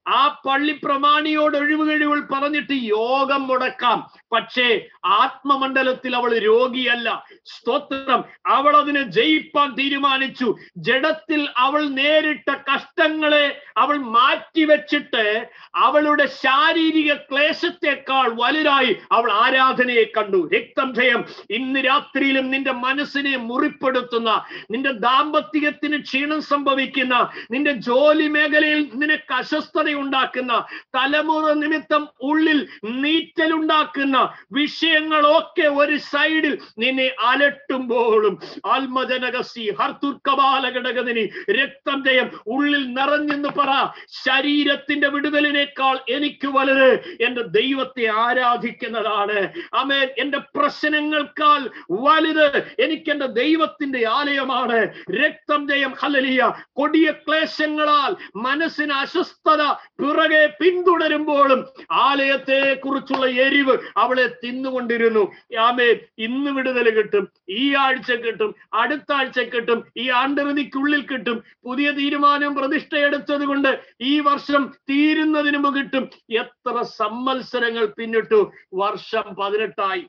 [0.09, 4.11] ആ പള്ളി പ്രമാണിയോട് ഒഴിവുകഴിവൾ പറഞ്ഞിട്ട് യോഗം മുടക്കാം.
[4.32, 7.24] പക്ഷേ ആത്മമണ്ഡലത്തിൽ അവൾ രോഗിയല്ല.
[7.44, 8.24] സ്തോത്രം.
[8.46, 10.57] അവൾ അതിനെ ജയിപ്പാൻ തീരുമാനിച്ചു.
[10.76, 20.48] ജഡത്തിൽ അവൾ നേരിട്ട കഷ്ടങ്ങളെ അവൾ മാറ്റിവെച്ചിട്ട് അവളുടെ ശാരീരിക ക്ലേശത്തെക്കാൾ വലുതായി അവൾ ആരാധനയെ കണ്ടു.
[20.55, 29.34] രക്തം ജയം ഇന്ന് രാത്രിയിലും നിന്റെ മനസ്സിനെ മുറിപ്പെടുത്തുന്ന നിന്റെ ദാമ്പത്യത്തിന് ക്ഷീണം സംഭവിക്കുന്ന നിന്റെ ജോലി മേഖലയിൽ നിനക്ക്
[29.34, 30.53] അസ്വസ്ഥത ഉണ്ടാക്കുന്ന
[30.97, 32.59] തലമുറ നിമിത്തം ഉള്ളിൽ
[33.03, 34.16] നീറ്റലുണ്ടാക്കുന്ന
[34.59, 38.34] വിഷയങ്ങളൊക്കെ ഒരു സൈഡിൽ നിന്നെ അലട്ടുമ്പോഴും
[38.74, 41.24] ആത്മജനകസി ഹർത്തുർക്കപാലഘടകതിനി
[41.59, 43.70] രക്തം ജയം ഉള്ളിൽ നിറഞ്ഞെന്ന് പറ
[44.24, 46.90] ശരീരത്തിന്റെ വിടുതലിനേക്കാൾ എനിക്ക് വലുത്
[47.26, 49.38] എന്റെ ദൈവത്തെ ആരാധിക്കുന്നതാണ്.
[49.80, 51.61] അമേൻ എന്റെ പ്രശ്നങ്ങൾക്കാൾ
[52.05, 52.47] വലുത്
[52.84, 54.78] എനിക്ക് എന്റെ ദൈവത്തിന്റെ ആലയമാണ്.
[55.20, 56.40] രക്തം ജയം ഹലലിയ
[56.80, 58.12] കൊടിയ ക്ലേശങ്ങളാൽ
[58.47, 59.62] മനസ്സിന് അസ്വസ്ഥത
[59.98, 65.32] പിറകെ പിന്തുടരുമ്പോഴും ആലയത്തെ കുറിച്ചുള്ള എരിവ് അവളെ തിന്നുകൊണ്ടിരുന്നു.
[65.58, 71.42] ആമേ ഇന്ന് വിടുതൽ കിട്ടും ഈ ആഴ്ച കിട്ടും അടുത്ത ആഴ്ച കിട്ടും ഈ ആണ്ടറുതിക്കുള്ളിൽ കിട്ടും.
[71.64, 76.08] പുതിയ തീരുമാനം പ്രതിഷ്ഠയെടുത്തത് കൊണ്ട് ഈ വർഷം തീരുന്നതിന് മുമ്പ് കിട്ടും.
[76.30, 78.52] എത്ര സമ്മത്സരങ്ങൾ പിന്നിട്ടു.
[78.74, 80.04] വർഷം പതിനെട്ടായി.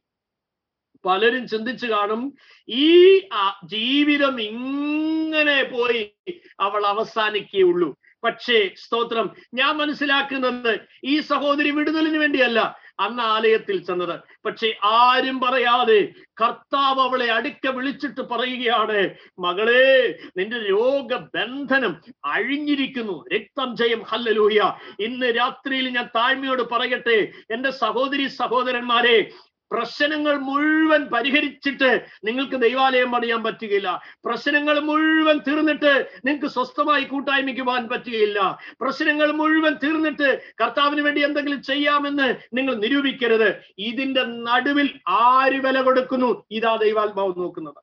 [1.06, 2.34] പലരും ചിന്തിച്ചു കാണും
[2.70, 3.20] ഈ
[3.66, 6.12] ജീവിതം ഇങ്ങനെ പോയി
[6.60, 7.90] അവൾ അവസാനിക്കുകയുള്ളൂ.
[8.24, 14.20] പക്ഷേ സ്തോത്രം ഞാൻ മനസ്സിലാക്കുന്നത് ഈ സഹോദരി വിടുതലിന് വേണ്ടിയല്ല അന്ന് ആലയത്തിൽ ചെന്നത്.
[14.46, 23.26] പക്ഷെ ആരും പറയാതെ കർത്താവ് അവളെ അടുക്ക വിളിച്ചിട്ട് പറയുകയാണ് മകളെ നിന്റെ രോഗബന്ധനം അഴിഞ്ഞിരിക്കുന്നു.
[23.34, 24.74] രക്തം ജയം ഹല്ലലൂയ.
[25.00, 27.32] ഇന്ന് രാത്രിയിൽ ഞാൻ താഴ്മയോട് പറയട്ടെ.
[27.52, 29.32] എന്റെ സഹോദരി സഹോദരന്മാരെ
[29.72, 34.02] പ്രശ്നങ്ങൾ മുഴുവൻ പരിഹരിച്ചിട്ട് നിങ്ങൾക്ക് ദൈവാലയം പണിയാൻ പറ്റുകയില്ല.
[34.26, 38.60] പ്രശ്നങ്ങൾ മുഴുവൻ തീർന്നിട്ട് നിങ്ങൾക്ക് സ്വസ്ഥമായി കൂട്ടായ്മയ്ക്ക് പോകാൻ പറ്റുകയില്ല.
[38.82, 43.50] പ്രശ്നങ്ങൾ മുഴുവൻ തീർന്നിട്ട് കർത്താവിന് വേണ്ടി എന്തെങ്കിലും ചെയ്യാമെന്ന് നിങ്ങൾ നിരൂപിക്കരുത്.
[43.78, 46.44] ഇതിന്റെ നടുവിൽ ആര് വില കൊടുക്കുന്നു?
[46.52, 47.82] ഇതാ ദൈവാത്മാവ് നോക്കുന്നത്.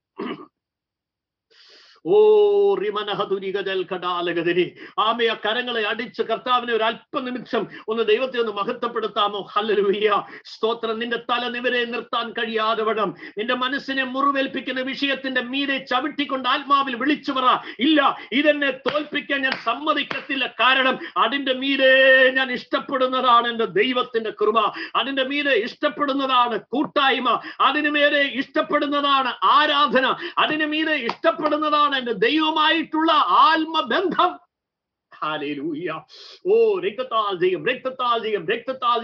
[2.07, 9.49] ഓ റിമനഹതുരികജൽഘടാലഗതിരി ആമയ കരങ്ങളെ അടിച്ച് കർത്താവിനെ ഒരു അല്പനിമിഷം ഒന്ന് ദൈവത്തെ ഒന്ന് മഹത്വപ്പെടുത്താമോ?
[9.53, 10.23] ഹല്ലലുയ്യ.
[10.45, 10.99] സ്തോത്രം.
[10.99, 17.61] നിന്റെ തല നിവരെ നിർത്താൻ കഴിയാതെ വണ്ണം നിന്റെ മനസ്സിനെ മുറിവേൽപ്പിക്കുന്ന വിഷയത്തിന്റെ മീരെ ചവിട്ടിക്കൊണ്ട് ആത്മാവിൽ വിളിച്ചു പറ.
[17.81, 20.55] ഇല്ല ഇതെന്നെ തോൽപ്പിക്കാൻ ഞാൻ സമ്മതിക്കത്തില്ല.
[20.61, 24.73] കാരണം അതിന്റെ മീരെ ഞാൻ ഇഷ്ടപ്പെടുന്നതാണ് എന്റെ ദൈവത്തിന്റെ കൃപ.
[24.97, 27.41] അതിന്റെ മീരെ ഇഷ്ടപ്പെടുന്നതാണ് കൂട്ടായ്മ.
[27.61, 30.15] അതിനു മേലെ ഇഷ്ടപ്പെടുന്നതാണ് ആരാധന.
[30.39, 33.11] അതിനു മീരെ ഇഷ്ടപ്പെടുന്നതാണ് എന്റെ ദൈവമായിട്ടുള്ള
[33.49, 34.31] ആത്മബന്ധം.
[35.13, 35.89] ഹാലേലൂയ
[36.51, 39.01] ഓ രക്തത്താൽ ജയം രക്തത്താൽ ജയം രക്തത്താൽ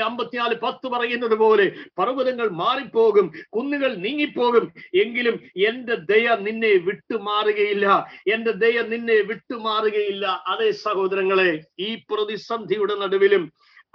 [0.00, 1.66] അമ്പത്തിനാല് പത്ത് പറയുന്നത് പോലെ
[1.98, 4.64] പർവതങ്ങൾ മാറിപ്പോകും കുന്നുകൾ നീങ്ങിപ്പോകും.
[4.94, 5.36] എങ്കിലും
[5.68, 7.86] എന്റെ ദയ നിന്നെ വിട്ടുമാറുകയില്ല
[8.34, 13.44] എന്റെ ദയ നിന്നെ വിട്ടുമാറുകയില്ല അതേ സഹോദരങ്ങളെ ഈ പ്രതിസന്ധിയുടെ നടുവിലും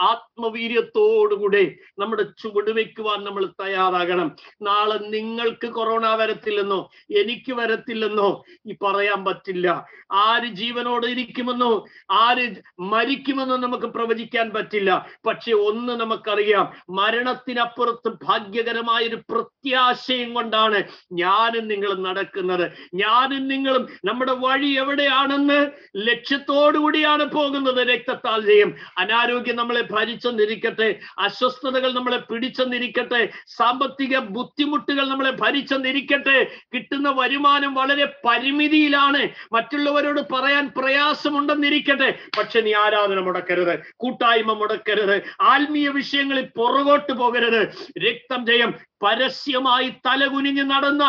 [0.01, 4.35] ആത്മവീര്യത്തോടുകൂടെ നമ്മുടെ ചുവട് വെക്കുവാൻ നമ്മൾ തയ്യാറാകണം.
[4.61, 9.85] നാളെ നിങ്ങൾക്ക് കൊറോണ വരത്തില്ലെന്നോ എനിക്ക് വരത്തില്ലെന്നോ ഈ പറയാൻ പറ്റില്ല.
[10.11, 15.07] ആര് ജീവനോട് ഇരിക്കുമെന്നോ ആര് മരിക്കുമെന്നോ നമുക്ക് പ്രവചിക്കാൻ പറ്റില്ല.
[15.27, 20.83] പക്ഷെ ഒന്ന് നമുക്കറിയാം മരണത്തിനപ്പുറത്ത് ഭാഗ്യകരമായ ഒരു പ്രത്യാശയും കൊണ്ടാണ്
[21.13, 22.71] ഞാനും നിങ്ങളും നടക്കുന്നത്.
[22.93, 28.73] ഞാനും നിങ്ങളും നമ്മുടെ വഴി എവിടെയാണെന്ന് ലക്ഷ്യത്തോടുകൂടിയാണ് പോകുന്നത് രക്തത്താൽ ജയം.
[28.97, 30.99] അനാരോഗ്യം നമ്മളെ ഭരിച്ചെന്നിരിക്കട്ടെ.
[31.19, 33.29] അസ്വസ്ഥതകൾ നമ്മളെ പിടിച്ചെന്നിരിക്കട്ടെ.
[33.47, 36.47] സാമ്പത്തിക ബുദ്ധിമുട്ടുകൾ നമ്മളെ ഭരിച്ചെന്നിരിക്കട്ടെ.
[36.73, 39.27] കിട്ടുന്ന വരുമാനം വളരെ പരിമിതിയിലാണ്.
[39.53, 42.19] മറ്റുള്ളവരോട് പറയാൻ പ്രയാസമുണ്ടെന്നിരിക്കട്ടെ.
[42.37, 43.79] പക്ഷെ നീ ആരാധന മുടക്കരുത്.
[43.95, 45.21] കൂട്ടായ്മ മുടക്കരുത്.
[45.41, 47.67] ആത്മീയ വിഷയങ്ങളിൽ പുറകോട്ട് പോകരുത്.
[47.99, 51.03] രക്തം ജയം പരസ്യമായി തലകുനിഞ്ഞ് നടന്ന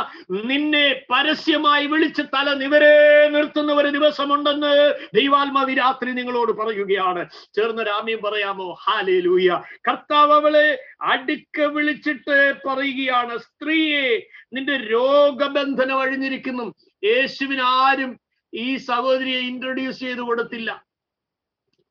[0.50, 2.94] നിന്നെ പരസ്യമായി വിളിച്ച് തല നിവരെ
[3.34, 4.72] നിർത്തുന്ന ഒരു ദിവസമുണ്ടെന്ന്
[5.14, 7.22] ദൈവാത്മാവി രാത്രി നിങ്ങളോട് പറയുകയാണ്.
[7.56, 8.68] ചേർന്ന് രാമ്യം പറയാമോ?
[8.84, 9.50] ഹാലേ ലൂയ
[9.88, 10.66] കർത്താവ് അവളെ
[11.12, 14.08] അടുക്ക വിളിച്ചിട്ട് പറയുകയാണ് സ്ത്രീയെ
[14.54, 16.66] നിന്റെ രോഗബന്ധനം അഴിഞ്ഞിരിക്കുന്നു.
[17.04, 18.12] യേശുവിനാരും
[18.52, 20.70] ഈ സഹോദരിയെ ഇൻട്രൊഡ്യൂസ് ചെയ്തു കൊടുത്തില്ല.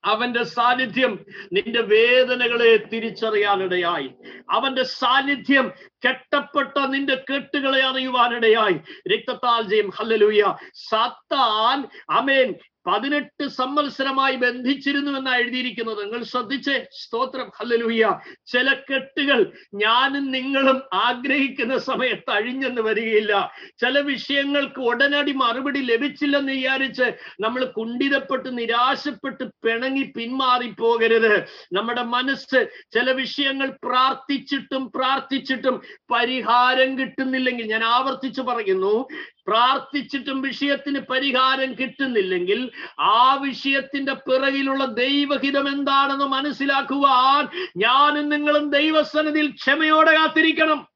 [0.06, 4.14] അവന്റെ സാന്നിധ്യം നിന്റെ വേദനകളെ തിരിച്ചറിയാനിടയായി.
[4.52, 5.72] അവന്റെ സാന്നിധ്യം
[6.08, 8.80] കെട്ടപ്പെട്ട നിന്റെ കെട്ടുകളെ അറിയുവാനിടയായി.
[9.14, 9.90] രക്തത്താൽ ജയം.
[9.90, 10.56] ഹല്ലലൂയ.
[10.74, 12.56] സാത്താൻ അമേൻ
[12.88, 16.04] പതിനെട്ട് സംവത്സരമായി ബന്ധിച്ചിരുന്നു എന്ന് എഴുതിയിരിക്കുന്നത്.
[16.04, 16.78] നിങ്ങൾ ശ്രദ്ധിച്ചേ?
[16.92, 17.52] സ്തോത്രം.
[17.60, 18.06] ഹല്ലലുഹിയ
[18.46, 19.40] ചില കെട്ടുകൾ
[19.76, 23.34] ഞാനും നിങ്ങളും ആഗ്രഹിക്കുന്ന സമയത്ത് അഴിഞ്ഞെന്ന് വരികയില്ല.
[23.80, 27.08] ചില വിഷയങ്ങൾക്ക് ഉടനടി മറുപടി ലഭിച്ചില്ലെന്ന് വിചാരിച്ച്
[27.42, 31.34] നമ്മൾ കുണ്ഠിതപ്പെട്ട് നിരാശപ്പെട്ട് പിണങ്ങി പിന്മാറി പോകരുത്
[31.74, 32.60] നമ്മുടെ മനസ്സ്
[32.94, 35.82] ചില വിഷയങ്ങൾ പ്രാർത്ഥിച്ചിട്ടും പ്രാർത്ഥിച്ചിട്ടും
[36.12, 38.94] പരിഹാരം കിട്ടുന്നില്ലെങ്കിൽ ഞാൻ ആവർത്തിച്ചു പറയുന്നു
[39.48, 50.88] പ്രാർത്ഥിച്ചിട്ടും വിഷയത്തിന് പരിഹാരം കിട്ടുന്നില്ലെങ്കിൽ ആ വിഷയത്തിന്റെ പിറകിലുള്ള ദൈവഹിതം എന്താണെന്ന് മനസ്സിലാക്കുവാൻ ഞാനും നിങ്ങളും ദൈവസന്നിധിയിൽ ക്ഷമയോടെ കാത്തിരിക്കണം.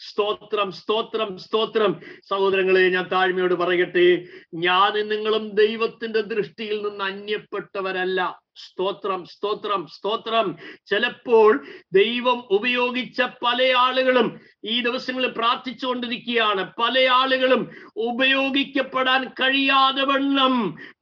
[0.00, 1.92] സ്തോത്രം സ്തോത്രം സ്തോത്രം.
[2.30, 4.26] സഹോദരങ്ങളെ ഞാൻ താഴ്മയോട് പറയട്ടെ.
[4.54, 8.40] ഞാൻ നിങ്ങളും ദൈവത്തിന്റെ ദൃഷ്ടിയിൽ നിന്ന് അന്യപ്പെട്ടവരല്ല.
[8.64, 10.46] സ്തോത്രം സ്തോത്രം സ്തോത്രം.
[10.86, 11.50] ചിലപ്പോൾ
[11.92, 14.28] ദൈവം ഉപയോഗിച്ച പല ആളുകളും
[14.64, 16.62] ഈ ദിവസങ്ങളിൽ പ്രാർത്ഥിച്ചുകൊണ്ടിരിക്കുകയാണ്.
[16.80, 17.62] പല ആളുകളും
[18.08, 20.54] ഉപയോഗിക്കപ്പെടാൻ കഴിയാതെ വണ്ണം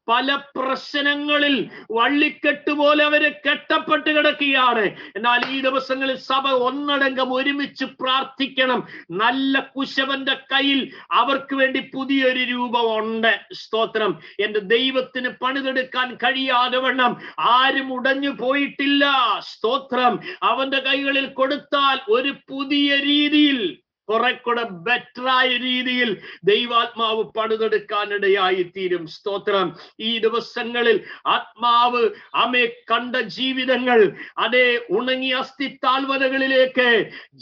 [0.09, 4.97] പല പ്രശ്നങ്ങളിൽ വള്ളിക്കെട്ട് പോലെ അവർ കെട്ടപ്പെട്ട് കിടക്കുകയാണ്.
[5.17, 8.87] എന്നാൽ ഈ ദിവസങ്ങളിൽ സഭ ഒന്നടങ്കം ഒരുമിച്ച് പ്രാർത്ഥിക്കണം.
[9.11, 13.41] നല്ല കുശവന്റെ കയ്യിൽ അവർക്ക് വേണ്ടി പുതിയൊരു രൂപമുണ്ട്.
[13.53, 14.19] സ്തോത്രം.
[14.41, 19.05] എന്റെ ദൈവത്തിന് പണിതെടുക്കാൻ കഴിയാതെ വണ്ണം ആരും ഉടഞ്ഞു പോയിട്ടില്ല.
[19.41, 20.21] സ്തോത്രം.
[20.43, 23.79] അവന്റെ കൈകളിൽ കൊടുത്താൽ ഒരു പുതിയ രീതിയിൽ
[24.09, 26.11] കുറെ കൂടെ ബെറ്ററായ രീതിയിൽ
[26.45, 29.69] ദൈവാത്മാവ് പണിതെടുക്കാനിടയായി തീരും സ്തോത്രം.
[30.01, 30.97] ഈ ദിവസങ്ങളിൽ
[31.29, 32.03] ആത്മാവ്
[32.37, 34.01] അമേ കണ്ട ജീവിതങ്ങൾ
[34.39, 36.89] അതേ ഉണങ്ങിയ അസ്ഥിത്താൽവതകളിലേക്ക്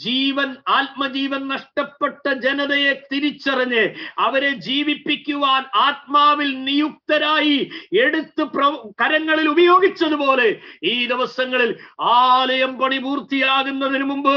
[0.05, 3.83] ജീവൻ ആത്മജീവൻ നഷ്ടപ്പെട്ട ജനതയെ തിരിച്ചറിഞ്ഞ്
[4.19, 7.57] അവരെ ജീവിപ്പിക്കുവാൻ ആത്മാവിൽ നിയുക്തരായി
[7.99, 8.43] എടുത്ത്
[9.01, 10.47] കരങ്ങളിൽ ഉപയോഗിച്ചതുപോലെ
[10.85, 11.71] ഈ ദിവസങ്ങളിൽ
[12.17, 14.35] ആലയം പണി പൂർത്തിയാകുന്നതിന് മുമ്പ്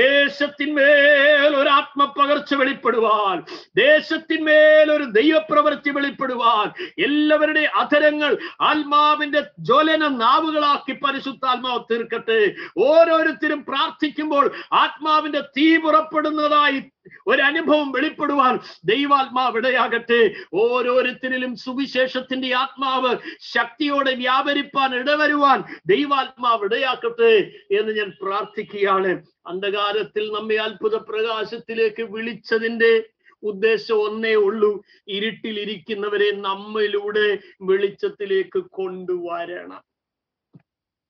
[0.00, 3.36] ദേശത്തിന്മേൽ ഒരു ആത്മപകർച്ച വെളിപ്പെടുവാൻ
[3.76, 6.66] ദേശത്തിന്മേൽ ഒരു ദൈവപ്രവൃത്തി വെളിപ്പെടുവാൻ
[6.98, 12.40] എല്ലാവരുടെ അധരങ്ങൾ ആത്മാവിന്റെ ജ്വലന നാവുകളാക്കി പരിശുദ്ധാത്മാവ് തീർക്കട്ടെ.
[12.88, 14.46] ഓരോരുത്തരും പ്രാർത്ഥിക്കുമ്പോൾ
[14.82, 16.80] ആത്മാവിന്റെ തീ പുറപ്പെടുന്നതായി
[17.26, 28.12] ഒരു അനുഭവം വെളിപ്പെടുവാൻ ദൈവാത്മാവ് ഇടയാകട്ടെ ഓരോരുത്തരിലും സുവിശേഷത്തിന്റെ ആത്മാവ് ശക്തിയോടെ വ്യാപരിപ്പാൻ ഇടവരുവാൻ ദൈവാത്മാവ് ഇടയാക്കട്ടെ എന്ന് ഞാൻ
[28.22, 29.26] പ്രാർത്ഥിക്കുകയാണ്.
[29.46, 33.02] അന്ധകാരത്തിൽ നമ്മെ അത്ഭുത പ്രകാശത്തിലേക്ക് വിളിച്ചതിന്റെ
[33.42, 34.84] ഉദ്ദേശം ഒന്നേ ഉള്ളൂ.
[35.08, 39.82] ഇരുട്ടിലിരിക്കുന്നവരെ നമ്മിലൂടെ വെളിച്ചത്തിലേക്ക് കൊണ്ടുവരണം.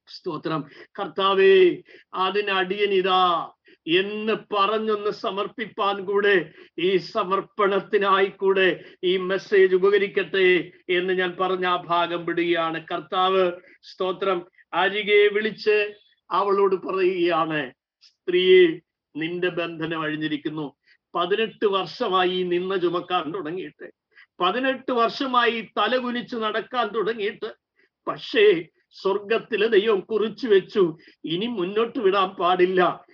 [0.09, 0.65] സ്തോത്രം.
[0.99, 1.77] കർത്താവേ
[2.15, 3.53] അതിനടിയനിതാ
[3.99, 12.27] എന്ന് പറഞ്ഞൊന്ന് സമർപ്പിപ്പാൻ കൂടെ ഈ സമർപ്പണത്തിനായി കൂടെ ഈ മെസ്സേജ് ഉപകരിക്കട്ടെ എന്ന് ഞാൻ പറഞ്ഞ ആ ഭാഗം
[12.27, 12.85] വിടുകയാണ്.
[12.93, 14.47] കർത്താവ് സ്തോത്രം.
[14.75, 15.95] അരികെ വിളിച്ച്
[16.31, 18.67] അവളോട് പറയുകയാണ് സ്ത്രീയെ
[19.17, 20.75] നിന്റെ ബന്ധനം അഴിഞ്ഞിരിക്കുന്നു.
[21.15, 23.91] പതിനെട്ട് വർഷമായി നിന്ന ചുമക്കാൻ തുടങ്ങിയിട്ട്.
[24.41, 27.55] പതിനെട്ട് വർഷമായി തലകുനിച്ച് നടക്കാൻ തുടങ്ങിയിട്ട്.
[28.09, 30.99] പക്ഷേ സ്വർഗത്തിലെ ദൈവം കുറിച്ചു വെച്ചു.
[31.25, 33.05] ഇനി മുന്നോട്ട് വിടാൻ പാടില്ല.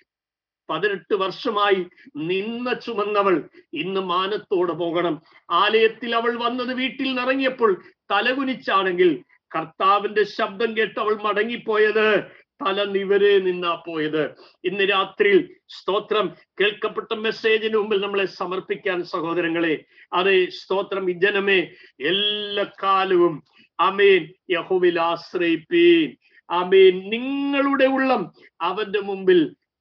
[0.70, 1.86] പതിനെട്ട് വർഷമായി
[2.16, 5.22] നിന്ന ചുമന്നവൾ ഇന്ന് മാനത്തോടെ പോകണം.
[5.50, 9.22] ആലയത്തിൽ അവൾ വന്നത് വീട്ടിൽ നിറങ്ങിയപ്പോൾ തലകുനിച്ചാണെങ്കിൽ
[9.56, 12.24] കർത്താവിന്റെ ശബ്ദം കേട്ട് അവൾ മടങ്ങിപ്പോയത്
[12.64, 14.22] തല നിവരെ നിന്നാ പോയത്.
[14.64, 19.84] ഇന്ന് രാത്രിയിൽ സ്തോത്രം കേൾക്കപ്പെട്ട മെസ്സേജിന് മുമ്പിൽ നമ്മളെ സമർപ്പിക്കാൻ സഹോദരങ്ങളെ.
[20.12, 21.58] അതെ സ്തോത്രം ഈ ജനമേ
[22.00, 23.42] എല്ലാ കാലവും
[23.80, 26.16] അമേൻ യഹുവിൽ ആശ്രയിപ്പീൻ.
[26.50, 29.40] അമേൻ നിങ്ങളുടെ ഉള്ളം അവന്റെ മുമ്പിൽ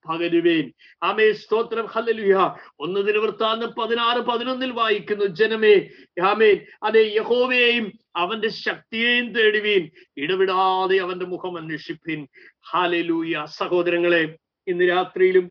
[0.09, 0.73] പകരുവേൻ.
[1.03, 1.85] ആമേ സ്തോത്രം.
[1.85, 2.55] ഹല്ലേലൂയ.
[2.79, 5.89] ഒന്ന് ദിനവൃത്താന്തം പതിനാറ് പതിനൊന്നിൽ വായിക്കുന്നു ജനമേ.
[6.23, 6.65] ആമേൻ.
[6.83, 9.89] അതെ യഹോവയെയും അവന്റെ ശക്തിയെയും തേടുവീൻ.
[10.17, 12.27] ഇടവിടാതെ അവന്റെ മുഖം അന്വേഷിപ്പിൻ.
[12.71, 14.37] ഹാലലൂയ സഹോദരങ്ങളെ
[14.67, 15.49] ഇന്ന് രാത്രിയിലും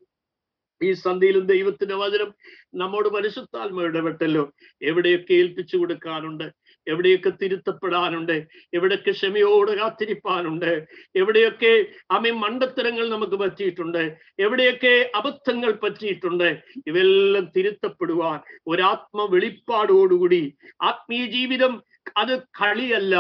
[0.83, 2.35] ഈ സന്ധിയിലും ദൈവത്തിന്റെ വചനം
[2.75, 4.53] നമ്മോട് പരിശുദ്ധാത്മ ഇടപെട്ടല്ലോ.
[4.83, 6.53] എവിടെയൊക്കെ ഏൽപ്പിച്ചു കൊടുക്കാനുണ്ട്.
[6.87, 8.37] എവിടെയൊക്കെ തിരുത്തപ്പെടാനുണ്ട്?
[8.75, 10.87] എവിടെയൊക്കെ ക്ഷമയോടെ കാത്തിരിപ്പാനുണ്ട്?
[11.17, 11.73] എവിടെയൊക്കെ
[12.11, 14.03] അമി മണ്ടത്തരങ്ങൾ നമുക്ക് പറ്റിയിട്ടുണ്ട്?
[14.39, 16.49] എവിടെയൊക്കെ അബദ്ധങ്ങൾ പറ്റിയിട്ടുണ്ട്?
[16.87, 20.43] ഇവയെല്ലാം തിരുത്തപ്പെടുവാൻ ഒരാത്മ വെളിപ്പാടോടുകൂടി
[20.83, 21.83] ആത്മീയ ജീവിതം
[22.17, 23.15] അത് കളിയല്ല.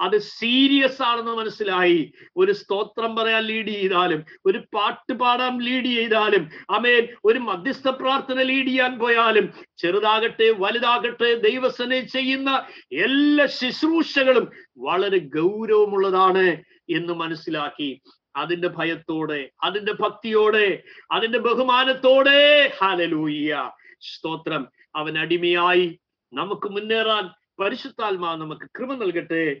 [0.00, 2.12] അത് സീരിയസ് ആണെന്ന് മനസ്സിലായി.
[2.36, 8.66] ഒരു സ്തോത്രം പറയാൻ ലീഡ് ചെയ്താലും ഒരു പാട്ട് പാടാൻ ലീഡ് ചെയ്താലും അമേൻ ഒരു മധ്യസ്ഥ പ്രാർത്ഥന ലീഡ്
[8.66, 14.48] ചെയ്യാൻ പോയാലും ചെറുതാകട്ടെ വലുതാകട്ടെ ദൈവസനെ ചെയ്യുന്ന എല്ലാ ശുശ്രൂഷകളും
[14.78, 18.02] വളരെ ഗൗരവമുള്ളതാണ് എന്ന് മനസ്സിലാക്കി.
[18.36, 23.70] അതിന്റെ ഭയത്തോടെ അതിന്റെ ഭക്തിയോടെ അതിന്റെ ബഹുമാനത്തോടെ ഹാലലൂയ്യ
[24.00, 24.68] സ്തോത്രം.
[24.96, 26.00] അവൻ അടിമയായി.
[26.32, 27.30] നമുക്ക് മുന്നേറാൻ
[27.60, 29.60] പരിശുദ്ധാത്മാ നമുക്ക് കൃപ നൽകട്ടെ.